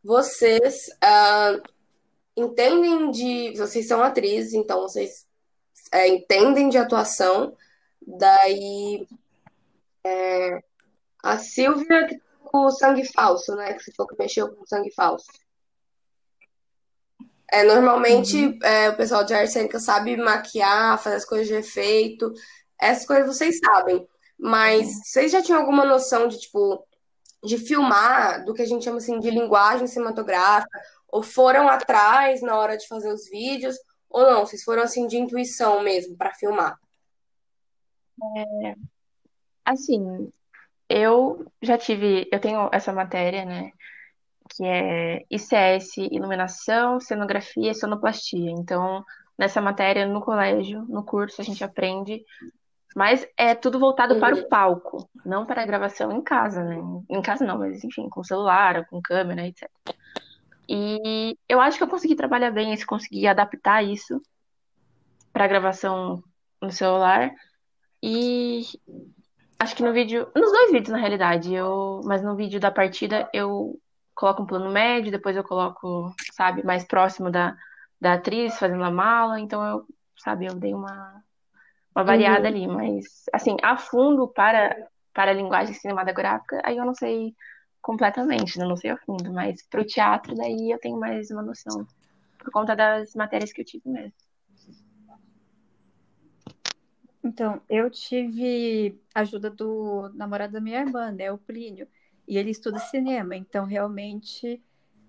Vocês 0.01 0.85
ah, 1.03 1.59
entendem 2.33 3.11
de. 3.11 3.57
Vocês 3.57 3.85
são 3.89 4.01
atrizes, 4.01 4.53
então 4.53 4.83
vocês 4.83 5.27
é, 5.91 6.07
entendem 6.07 6.69
de 6.69 6.77
atuação. 6.77 7.53
Daí 8.07 9.05
a 11.21 11.37
Silvia 11.39 12.07
que 12.07 12.17
tá 12.19 12.25
com 12.45 12.67
o 12.67 12.71
sangue 12.71 13.03
falso, 13.03 13.53
né? 13.53 13.73
Que 13.73 13.83
você 13.83 13.91
falou 13.91 14.07
que 14.07 14.17
mexeu 14.17 14.49
com 14.55 14.65
sangue 14.65 14.93
falso. 14.93 15.27
É, 17.51 17.63
normalmente 17.63 18.45
Uhum. 18.45 18.59
é, 18.61 18.89
o 18.89 18.97
pessoal 18.97 19.23
de 19.23 19.33
arte 19.33 19.53
cênica 19.53 19.79
sabe 19.79 20.17
maquiar, 20.17 21.01
fazer 21.01 21.15
as 21.15 21.25
coisas 21.25 21.47
de 21.47 21.53
efeito. 21.53 22.31
Essas 22.79 23.05
coisas 23.05 23.35
vocês 23.35 23.59
sabem. 23.59 24.05
Mas 24.37 24.87
vocês 25.05 25.31
já 25.31 25.41
tinham 25.41 25.59
alguma 25.59 25.85
noção 25.85 26.27
de, 26.27 26.39
tipo, 26.39 26.85
de 27.43 27.57
filmar, 27.57 28.43
do 28.45 28.53
que 28.53 28.61
a 28.61 28.65
gente 28.65 28.83
chama 28.85 28.97
assim 28.97 29.19
de 29.19 29.29
linguagem 29.31 29.87
cinematográfica? 29.87 30.79
Ou 31.07 31.23
foram 31.23 31.67
atrás 31.69 32.41
na 32.41 32.55
hora 32.57 32.77
de 32.77 32.87
fazer 32.87 33.11
os 33.11 33.29
vídeos? 33.29 33.75
Ou 34.09 34.23
não? 34.23 34.45
Vocês 34.45 34.63
foram 34.63 34.83
assim 34.83 35.07
de 35.07 35.17
intuição 35.17 35.81
mesmo 35.81 36.15
para 36.17 36.33
filmar? 36.33 36.77
Assim, 39.65 40.31
eu 40.89 41.45
já 41.61 41.77
tive, 41.77 42.27
eu 42.31 42.39
tenho 42.39 42.69
essa 42.71 42.93
matéria, 42.93 43.45
né, 43.45 43.71
que 44.49 44.63
é 44.65 45.25
ICS, 45.29 45.97
iluminação, 46.11 46.99
cenografia 46.99 47.71
e 47.71 47.75
sonoplastia. 47.75 48.51
Então, 48.51 49.03
nessa 49.37 49.61
matéria 49.61 50.05
no 50.05 50.21
colégio, 50.21 50.85
no 50.89 51.03
curso, 51.03 51.41
a 51.41 51.43
gente 51.43 51.63
aprende, 51.63 52.23
mas 52.95 53.27
é 53.37 53.53
tudo 53.53 53.79
voltado 53.79 54.19
para 54.19 54.35
o 54.35 54.47
palco, 54.47 55.07
não 55.25 55.45
para 55.45 55.61
a 55.61 55.65
gravação 55.65 56.11
em 56.11 56.21
casa, 56.21 56.63
né? 56.63 56.77
Em 57.09 57.21
casa 57.21 57.45
não, 57.45 57.59
mas 57.59 57.83
enfim, 57.83 58.09
com 58.09 58.23
celular, 58.23 58.85
com 58.87 59.01
câmera, 59.01 59.45
etc. 59.45 59.69
E 60.67 61.37
eu 61.47 61.61
acho 61.61 61.77
que 61.77 61.83
eu 61.83 61.87
consegui 61.87 62.15
trabalhar 62.15 62.51
bem 62.51 62.73
isso, 62.73 62.85
consegui 62.85 63.27
adaptar 63.27 63.83
isso 63.83 64.21
para 65.31 65.47
gravação 65.47 66.21
no 66.61 66.71
celular. 66.71 67.31
E 68.01 68.63
acho 69.59 69.75
que 69.75 69.83
no 69.83 69.93
vídeo, 69.93 70.27
nos 70.35 70.51
dois 70.51 70.71
vídeos 70.71 70.89
na 70.89 70.97
realidade, 70.97 71.53
eu, 71.53 72.01
mas 72.03 72.23
no 72.23 72.35
vídeo 72.35 72.59
da 72.59 72.71
partida 72.71 73.29
eu 73.31 73.79
coloco 74.17 74.41
um 74.41 74.47
plano 74.47 74.71
médio, 74.71 75.11
depois 75.11 75.35
eu 75.37 75.43
coloco, 75.43 76.13
sabe, 76.33 76.63
mais 76.65 76.83
próximo 76.83 77.29
da, 77.31 77.55
da 78.01 78.13
atriz 78.13 78.57
fazendo 78.57 78.83
a 78.83 78.91
mala, 78.91 79.39
então 79.39 79.63
eu, 79.63 79.85
sabe, 80.17 80.47
eu 80.47 80.55
dei 80.55 80.73
uma, 80.73 81.23
uma 81.95 82.03
variada 82.03 82.49
Uhum. 82.49 82.55
ali, 82.55 82.67
mas 82.67 83.25
assim, 83.31 83.55
a 83.63 83.77
fundo 83.77 84.27
para 84.27 84.75
para 85.13 85.31
a 85.31 85.33
linguagem 85.33 85.73
cinematográfica, 85.73 86.61
aí 86.63 86.77
eu 86.77 86.85
não 86.85 86.93
sei 86.93 87.35
completamente, 87.81 88.59
né? 88.59 88.65
Não 88.65 88.77
sei 88.77 88.91
a 88.91 88.97
fundo, 88.97 89.33
mas 89.33 89.65
pro 89.67 89.83
teatro 89.83 90.35
daí 90.35 90.69
eu 90.71 90.79
tenho 90.79 90.99
mais 90.99 91.31
uma 91.31 91.41
noção 91.41 91.87
por 92.37 92.51
conta 92.51 92.75
das 92.75 93.15
matérias 93.15 93.51
que 93.51 93.61
eu 93.61 93.65
tive 93.65 93.89
mesmo. 93.89 94.13
Então, 97.23 97.61
eu 97.67 97.89
tive 97.89 99.01
ajuda 99.15 99.49
do 99.49 100.09
namorado 100.13 100.53
da 100.53 100.61
minha 100.61 100.81
irmã, 100.81 101.11
né, 101.11 101.31
o 101.31 101.37
Plínio, 101.37 101.87
e 102.27 102.37
ele 102.37 102.51
estuda 102.51 102.79
cinema, 102.79 103.35
então 103.35 103.65
realmente 103.65 104.61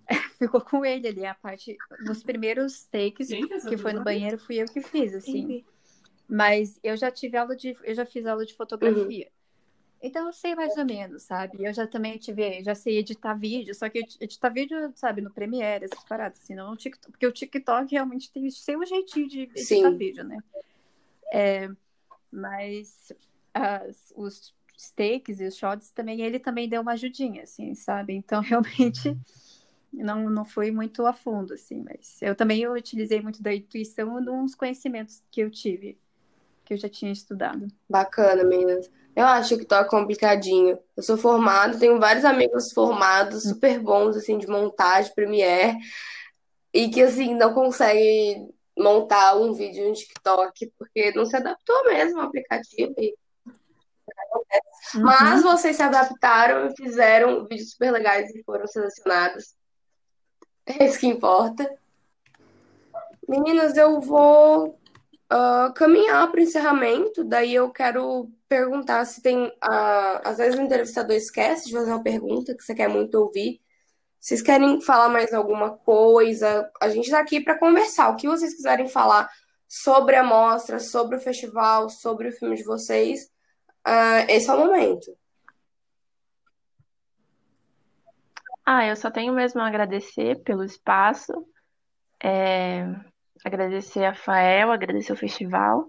ficou 0.38 0.60
com 0.60 0.84
ele 0.84 1.08
ali 1.08 1.26
a 1.26 1.34
parte 1.34 1.76
nos 2.00 2.22
primeiros 2.22 2.84
takes 2.84 3.28
que 3.68 3.76
foi 3.76 3.92
no 3.92 4.04
banheiro 4.04 4.38
fui 4.38 4.56
eu 4.56 4.66
que 4.66 4.80
fiz 4.80 5.14
assim. 5.14 5.64
Mas 6.28 6.78
eu 6.82 6.96
já 6.96 7.10
tive 7.10 7.36
aula 7.36 7.56
de 7.56 7.76
eu 7.82 7.94
já 7.94 8.04
fiz 8.04 8.26
aula 8.26 8.44
de 8.44 8.54
fotografia. 8.54 9.30
Então 10.00 10.26
eu 10.26 10.32
sei 10.32 10.54
mais 10.54 10.76
ou 10.76 10.84
menos, 10.84 11.24
sabe? 11.24 11.64
Eu 11.64 11.72
já 11.72 11.86
também 11.86 12.16
tive, 12.18 12.62
já 12.62 12.74
sei 12.74 12.98
editar 12.98 13.34
vídeo, 13.34 13.74
só 13.74 13.88
que 13.88 13.98
editar 14.20 14.48
vídeo, 14.48 14.92
sabe, 14.94 15.20
no 15.20 15.30
Premiere, 15.30 15.86
essas 15.86 16.04
paradas, 16.04 16.40
assim, 16.40 16.54
não 16.54 16.70
no 16.70 16.76
TikTok, 16.76 17.10
porque 17.10 17.26
o 17.26 17.32
TikTok 17.32 17.90
realmente 17.90 18.30
tem 18.30 18.48
seu 18.48 18.86
jeitinho 18.86 19.28
de 19.28 19.40
editar 19.40 19.90
Sim. 19.90 19.96
vídeo, 19.96 20.22
né? 20.22 20.38
É, 21.32 21.68
mas 22.30 23.12
as, 23.52 24.12
os 24.16 24.54
takes 24.90 25.40
e 25.40 25.46
os 25.46 25.56
shots 25.56 25.90
também, 25.90 26.20
ele 26.20 26.38
também 26.38 26.68
deu 26.68 26.82
uma 26.82 26.92
ajudinha, 26.92 27.42
assim, 27.42 27.74
sabe? 27.74 28.14
Então, 28.14 28.40
realmente, 28.42 29.16
não, 29.92 30.30
não 30.30 30.44
foi 30.44 30.70
muito 30.70 31.04
a 31.06 31.12
fundo, 31.12 31.54
assim, 31.54 31.82
mas 31.82 32.20
eu 32.22 32.34
também 32.34 32.62
eu 32.62 32.72
utilizei 32.72 33.20
muito 33.20 33.42
da 33.42 33.54
intuição 33.54 34.20
nos 34.20 34.54
conhecimentos 34.54 35.22
que 35.30 35.40
eu 35.40 35.50
tive, 35.50 35.98
que 36.64 36.74
eu 36.74 36.78
já 36.78 36.88
tinha 36.88 37.10
estudado. 37.10 37.66
Bacana, 37.88 38.44
meninas. 38.44 38.90
Eu 39.16 39.26
acho 39.26 39.48
que 39.50 39.62
TikTok 39.62 39.90
complicadinho. 39.90 40.78
Eu 40.96 41.02
sou 41.02 41.16
formada, 41.16 41.76
tenho 41.76 41.98
vários 41.98 42.24
amigos 42.24 42.72
formados, 42.72 43.42
super 43.42 43.80
bons, 43.80 44.16
assim, 44.16 44.38
de 44.38 44.46
montagem, 44.46 45.12
Premiere, 45.12 45.76
e 46.72 46.88
que, 46.88 47.02
assim, 47.02 47.34
não 47.34 47.52
conseguem 47.52 48.48
montar 48.78 49.34
um 49.34 49.52
vídeo 49.52 49.88
no 49.88 49.94
TikTok, 49.94 50.72
porque 50.78 51.10
não 51.12 51.26
se 51.26 51.34
adaptou 51.34 51.84
mesmo 51.86 52.20
ao 52.20 52.26
aplicativo. 52.28 52.94
E... 52.98 53.16
Uhum. 54.94 55.02
Mas 55.02 55.42
vocês 55.42 55.76
se 55.76 55.82
adaptaram 55.82 56.66
e 56.66 56.76
fizeram 56.76 57.46
vídeos 57.46 57.70
super 57.70 57.90
legais 57.92 58.30
e 58.34 58.42
foram 58.42 58.66
selecionados. 58.66 59.54
É 60.66 60.84
isso 60.84 60.98
que 60.98 61.06
importa. 61.06 61.70
Meninas, 63.28 63.76
eu 63.76 64.00
vou 64.00 64.78
uh, 65.32 65.72
caminhar 65.74 66.30
para 66.30 66.40
o 66.40 66.42
encerramento, 66.42 67.24
daí 67.24 67.54
eu 67.54 67.70
quero 67.70 68.30
perguntar 68.48 69.04
se 69.04 69.20
tem. 69.20 69.46
Uh, 69.46 70.20
às 70.24 70.38
vezes 70.38 70.58
o 70.58 70.62
entrevistador 70.62 71.14
esquece 71.14 71.66
de 71.66 71.72
fazer 71.72 71.90
uma 71.90 72.02
pergunta 72.02 72.54
que 72.54 72.62
você 72.62 72.74
quer 72.74 72.88
muito 72.88 73.14
ouvir. 73.16 73.60
Vocês 74.18 74.42
querem 74.42 74.80
falar 74.80 75.08
mais 75.08 75.32
alguma 75.32 75.70
coisa? 75.70 76.70
A 76.80 76.88
gente 76.88 77.04
está 77.04 77.20
aqui 77.20 77.40
para 77.40 77.58
conversar. 77.58 78.08
O 78.08 78.16
que 78.16 78.26
vocês 78.26 78.54
quiserem 78.54 78.88
falar 78.88 79.30
sobre 79.68 80.16
a 80.16 80.24
mostra, 80.24 80.80
sobre 80.80 81.16
o 81.16 81.20
festival, 81.20 81.88
sobre 81.88 82.28
o 82.28 82.32
filme 82.32 82.56
de 82.56 82.64
vocês, 82.64 83.30
uh, 83.88 84.26
esse 84.28 84.50
é 84.50 84.54
o 84.54 84.58
momento. 84.58 85.16
Ah, 88.64 88.86
eu 88.86 88.96
só 88.96 89.10
tenho 89.10 89.32
mesmo 89.32 89.60
a 89.62 89.66
agradecer 89.66 90.42
pelo 90.42 90.62
espaço, 90.62 91.32
é, 92.22 92.84
agradecer 93.42 94.04
a 94.04 94.14
Fael, 94.14 94.70
agradecer 94.70 95.12
o 95.12 95.16
festival 95.16 95.86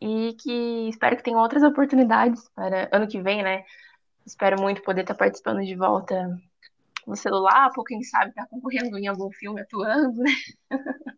e 0.00 0.34
que 0.34 0.88
espero 0.88 1.16
que 1.16 1.22
tenham 1.24 1.40
outras 1.40 1.62
oportunidades 1.64 2.48
para 2.54 2.88
ano 2.92 3.08
que 3.08 3.20
vem, 3.20 3.42
né? 3.42 3.64
Espero 4.24 4.60
muito 4.60 4.82
poder 4.82 5.02
estar 5.02 5.14
participando 5.14 5.64
de 5.64 5.74
volta 5.74 6.28
no 7.06 7.16
celular, 7.16 7.70
ou 7.76 7.84
quem 7.84 8.02
sabe 8.02 8.30
estar 8.30 8.46
concorrendo 8.46 8.98
em 8.98 9.06
algum 9.06 9.30
filme 9.32 9.60
atuando, 9.60 10.22
né? 10.22 10.30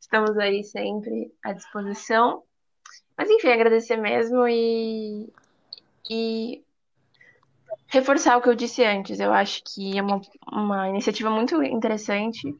Estamos 0.00 0.36
aí 0.38 0.62
sempre 0.62 1.32
à 1.42 1.52
disposição. 1.52 2.44
Mas 3.16 3.30
enfim, 3.30 3.48
agradecer 3.48 3.96
mesmo 3.96 4.46
e, 4.46 5.32
e 6.10 6.62
reforçar 7.88 8.36
o 8.36 8.42
que 8.42 8.48
eu 8.48 8.54
disse 8.54 8.84
antes. 8.84 9.18
Eu 9.18 9.32
acho 9.32 9.62
que 9.64 9.98
é 9.98 10.02
uma, 10.02 10.20
uma 10.52 10.88
iniciativa 10.88 11.30
muito 11.30 11.62
interessante, 11.62 12.54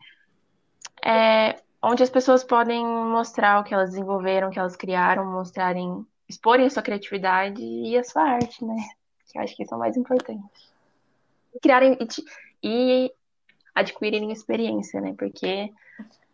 é, 1.05 1.61
onde 1.83 2.03
as 2.03 2.11
pessoas 2.11 2.43
podem 2.43 2.85
mostrar 2.85 3.61
o 3.61 3.65
que 3.65 3.75
elas 3.75 3.91
desenvolveram, 3.91 4.49
o 4.49 4.51
que 4.51 4.59
elas 4.59 4.77
criaram, 4.77 5.25
mostrarem, 5.31 6.07
exporem 6.29 6.67
a 6.67 6.71
sua 6.71 6.83
criatividade 6.83 7.63
e 7.63 7.97
a 7.99 8.03
sua 8.05 8.23
arte, 8.23 8.65
né? 8.65 8.77
Que 9.31 9.39
eu 9.39 9.43
acho 9.43 9.55
que 9.55 9.63
isso 9.63 9.75
é 9.75 9.79
mais 9.79 9.97
importante. 9.97 10.43
E 11.55 11.61
criarem 11.61 11.99
e, 12.63 13.07
e 13.07 13.13
adquirirem 13.75 14.33
experiência, 14.33 15.01
né? 15.01 15.15
Porque 15.19 15.71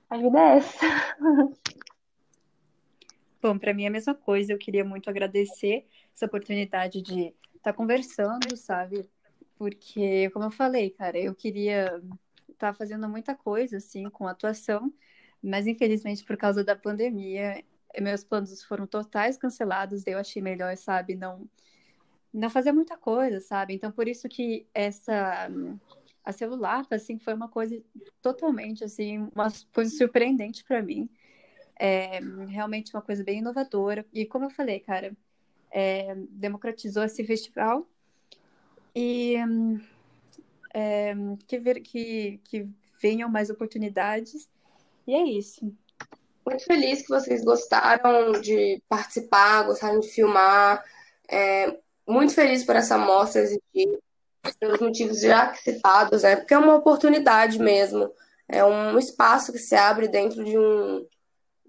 a 0.09 0.17
vida 0.17 0.39
é 0.39 0.57
essa. 0.59 0.87
Bom, 3.43 3.59
para 3.59 3.75
mim 3.75 3.83
é 3.85 3.89
a 3.89 3.91
mesma 3.91 4.15
coisa. 4.15 4.53
Eu 4.53 4.59
queria 4.59 4.85
muito 4.85 5.11
agradecer 5.11 5.85
essa 6.15 6.27
oportunidade 6.27 7.03
de 7.03 7.35
estar 7.57 7.73
tá 7.73 7.73
conversando, 7.73 8.57
sabe? 8.57 9.05
Porque, 9.59 10.31
como 10.31 10.45
eu 10.45 10.51
falei, 10.51 10.91
cara, 10.91 11.19
eu 11.19 11.35
queria 11.35 12.01
estar 12.49 12.69
tá 12.69 12.75
fazendo 12.75 13.09
muita 13.09 13.35
coisa, 13.35 13.79
assim, 13.79 14.09
com 14.11 14.29
atuação, 14.29 14.93
mas 15.43 15.67
infelizmente 15.67 16.25
por 16.25 16.37
causa 16.37 16.63
da 16.63 16.77
pandemia, 16.77 17.65
meus 18.01 18.23
planos 18.23 18.63
foram 18.63 18.87
totais 18.87 19.37
cancelados. 19.37 20.07
Eu 20.07 20.19
achei 20.19 20.41
melhor, 20.41 20.77
sabe, 20.77 21.17
não 21.17 21.49
não 22.33 22.49
fazer 22.49 22.73
muita 22.73 22.97
coisa, 22.97 23.41
sabe? 23.41 23.75
Então, 23.75 23.93
por 23.93 24.09
isso 24.09 24.29
que 24.29 24.67
essa 24.73 25.51
a 26.25 26.33
celular, 26.33 26.87
assim, 26.91 27.19
foi 27.19 27.35
uma 27.35 27.49
coisa 27.49 27.83
totalmente, 28.23 28.85
assim, 28.85 29.29
uma 29.35 29.49
coisa 29.75 29.91
surpreendente 29.97 30.65
para 30.65 30.81
mim. 30.81 31.11
É 31.85 32.21
realmente 32.47 32.95
uma 32.95 33.03
coisa 33.03 33.25
bem 33.25 33.41
inovadora. 33.41 34.07
E 34.13 34.25
como 34.25 34.45
eu 34.45 34.51
falei, 34.51 34.79
cara, 34.79 35.17
é, 35.69 36.15
democratizou 36.31 37.03
esse 37.03 37.25
festival 37.25 37.85
e 38.95 39.35
é, 40.73 41.13
que, 41.45 41.59
ver, 41.59 41.81
que, 41.81 42.41
que 42.45 42.69
venham 43.01 43.29
mais 43.29 43.51
oportunidades. 43.51 44.49
E 45.09 45.13
é 45.13 45.25
isso. 45.25 45.75
Muito 46.47 46.65
feliz 46.65 47.03
que 47.03 47.09
vocês 47.09 47.43
gostaram 47.43 48.41
de 48.41 48.81
participar, 48.89 49.65
gostaram 49.65 49.99
de 49.99 50.09
filmar. 50.09 50.85
É, 51.29 51.77
muito 52.07 52.33
feliz 52.33 52.63
por 52.63 52.77
essa 52.77 52.97
mostra 52.97 53.43
existir, 53.43 53.99
pelos 54.61 54.79
motivos 54.79 55.21
já 55.21 55.53
citados, 55.55 56.23
né? 56.23 56.37
Porque 56.37 56.55
é 56.55 56.59
uma 56.59 56.77
oportunidade 56.77 57.59
mesmo. 57.59 58.09
É 58.49 58.65
um 58.65 58.97
espaço 59.01 59.51
que 59.51 59.59
se 59.59 59.75
abre 59.75 60.07
dentro 60.07 60.45
de 60.45 60.57
um, 60.57 61.05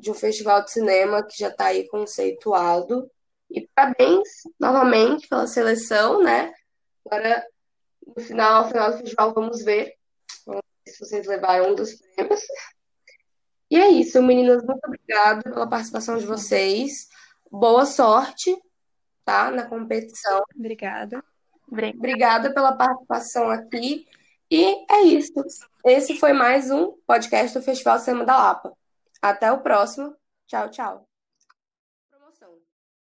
de 0.03 0.11
um 0.11 0.13
festival 0.13 0.61
de 0.65 0.71
cinema 0.71 1.23
que 1.23 1.39
já 1.39 1.47
está 1.47 1.67
aí 1.67 1.87
conceituado. 1.87 3.09
E 3.49 3.65
parabéns 3.73 4.27
novamente 4.59 5.29
pela 5.29 5.47
seleção, 5.47 6.21
né? 6.21 6.53
Agora, 7.05 7.47
no 8.05 8.21
final, 8.21 8.63
no 8.63 8.67
final 8.69 8.91
do 8.91 8.97
festival, 8.97 9.33
vamos 9.33 9.63
ver, 9.63 9.93
vamos 10.45 10.61
ver 10.85 10.91
se 10.91 10.99
vocês 10.99 11.25
levaram 11.25 11.71
um 11.71 11.75
dos 11.75 11.93
prêmios. 11.93 12.41
E 13.71 13.77
é 13.77 13.87
isso, 13.87 14.21
meninas. 14.21 14.61
Muito 14.63 14.85
obrigada 14.85 15.41
pela 15.41 15.69
participação 15.69 16.17
de 16.17 16.25
vocês. 16.25 17.07
Boa 17.49 17.85
sorte, 17.85 18.53
tá? 19.23 19.49
Na 19.51 19.65
competição. 19.65 20.43
Obrigada. 20.53 21.23
Obrigada 21.65 22.53
pela 22.53 22.75
participação 22.75 23.49
aqui. 23.49 24.05
E 24.51 24.85
é 24.91 25.01
isso. 25.03 25.33
Esse 25.85 26.19
foi 26.19 26.33
mais 26.33 26.69
um 26.69 26.91
podcast 27.07 27.57
do 27.57 27.63
Festival 27.63 27.99
Cinema 27.99 28.25
da 28.25 28.37
Lapa. 28.37 28.82
Até 29.23 29.49
o 29.53 29.61
próximo. 29.61 30.13
Tchau, 30.45 30.69
tchau. 30.69 31.07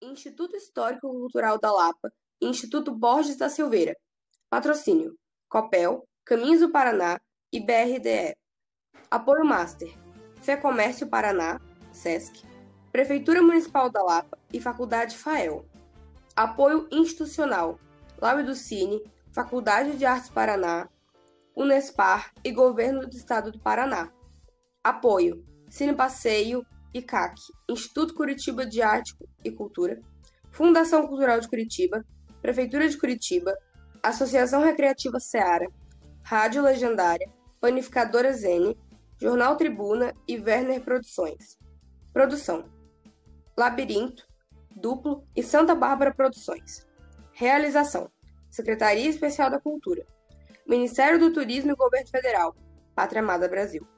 Instituto 0.03 0.55
Histórico 0.55 1.09
Cultural 1.09 1.59
da 1.59 1.73
Lapa 1.73 2.13
Instituto 2.39 2.95
Borges 2.95 3.37
da 3.37 3.49
Silveira. 3.49 3.97
Patrocínio: 4.51 5.17
Copel, 5.49 6.07
Caminhos 6.23 6.61
do 6.61 6.71
Paraná 6.71 7.19
e 7.51 7.59
BRDE. 7.59 8.37
Apoio 9.11 9.43
Master: 9.43 9.91
Fé 10.43 10.55
Comércio 10.55 11.09
Paraná, 11.09 11.59
SESC, 11.93 12.45
Prefeitura 12.91 13.41
Municipal 13.41 13.89
da 13.89 14.03
Lapa 14.03 14.39
e 14.53 14.61
Faculdade 14.61 15.17
FAEL. 15.17 15.65
Apoio 16.37 16.89
institucional: 16.93 17.81
Laue 18.21 18.43
do 18.43 18.55
Cine, 18.55 19.03
Faculdade 19.33 19.97
de 19.97 20.05
Artes 20.05 20.29
Paraná, 20.29 20.91
Unespar 21.57 22.35
e 22.45 22.53
Governo 22.53 23.07
do 23.07 23.17
Estado 23.17 23.51
do 23.51 23.59
Paraná. 23.59 24.13
Apoio: 24.85 25.51
Cine 25.73 25.95
Passeio, 25.95 26.67
ICAC, 26.93 27.35
Instituto 27.67 28.13
Curitiba 28.13 28.67
de 28.67 28.83
Arte 28.83 29.17
e 29.43 29.51
Cultura, 29.51 29.99
Fundação 30.51 31.09
Cultural 31.09 31.41
de 31.41 31.49
Curitiba, 31.49 32.05
Prefeitura 32.43 32.87
de 32.87 32.99
Curitiba, 32.99 33.57
Associação 34.03 34.63
Recreativa 34.63 35.19
Seara, 35.19 35.67
Rádio 36.23 36.63
Legendária, 36.63 37.27
Panificadora 37.59 38.35
Zene, 38.35 38.77
Jornal 39.19 39.57
Tribuna 39.57 40.13
e 40.29 40.39
Werner 40.39 40.83
Produções. 40.83 41.59
Produção: 42.13 42.67
Labirinto, 43.57 44.29
Duplo 44.77 45.27
e 45.35 45.43
Santa 45.43 45.75
Bárbara 45.75 46.13
Produções. 46.13 46.87
Realização: 47.33 48.11
Secretaria 48.51 49.09
Especial 49.09 49.49
da 49.49 49.59
Cultura, 49.59 50.05
Ministério 50.67 51.19
do 51.19 51.33
Turismo 51.33 51.73
e 51.73 51.77
Governo 51.77 52.11
Federal, 52.11 52.55
Pátria 52.95 53.23
Amada 53.23 53.49
Brasil. 53.49 53.89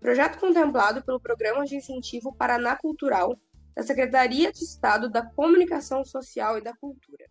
Projeto 0.00 0.40
contemplado 0.40 1.04
pelo 1.04 1.20
Programa 1.20 1.64
de 1.66 1.76
Incentivo 1.76 2.34
Paraná 2.34 2.74
Cultural 2.74 3.38
da 3.76 3.82
Secretaria 3.82 4.50
de 4.50 4.64
Estado 4.64 5.10
da 5.10 5.22
Comunicação 5.22 6.04
Social 6.04 6.56
e 6.56 6.62
da 6.62 6.74
Cultura. 6.74 7.26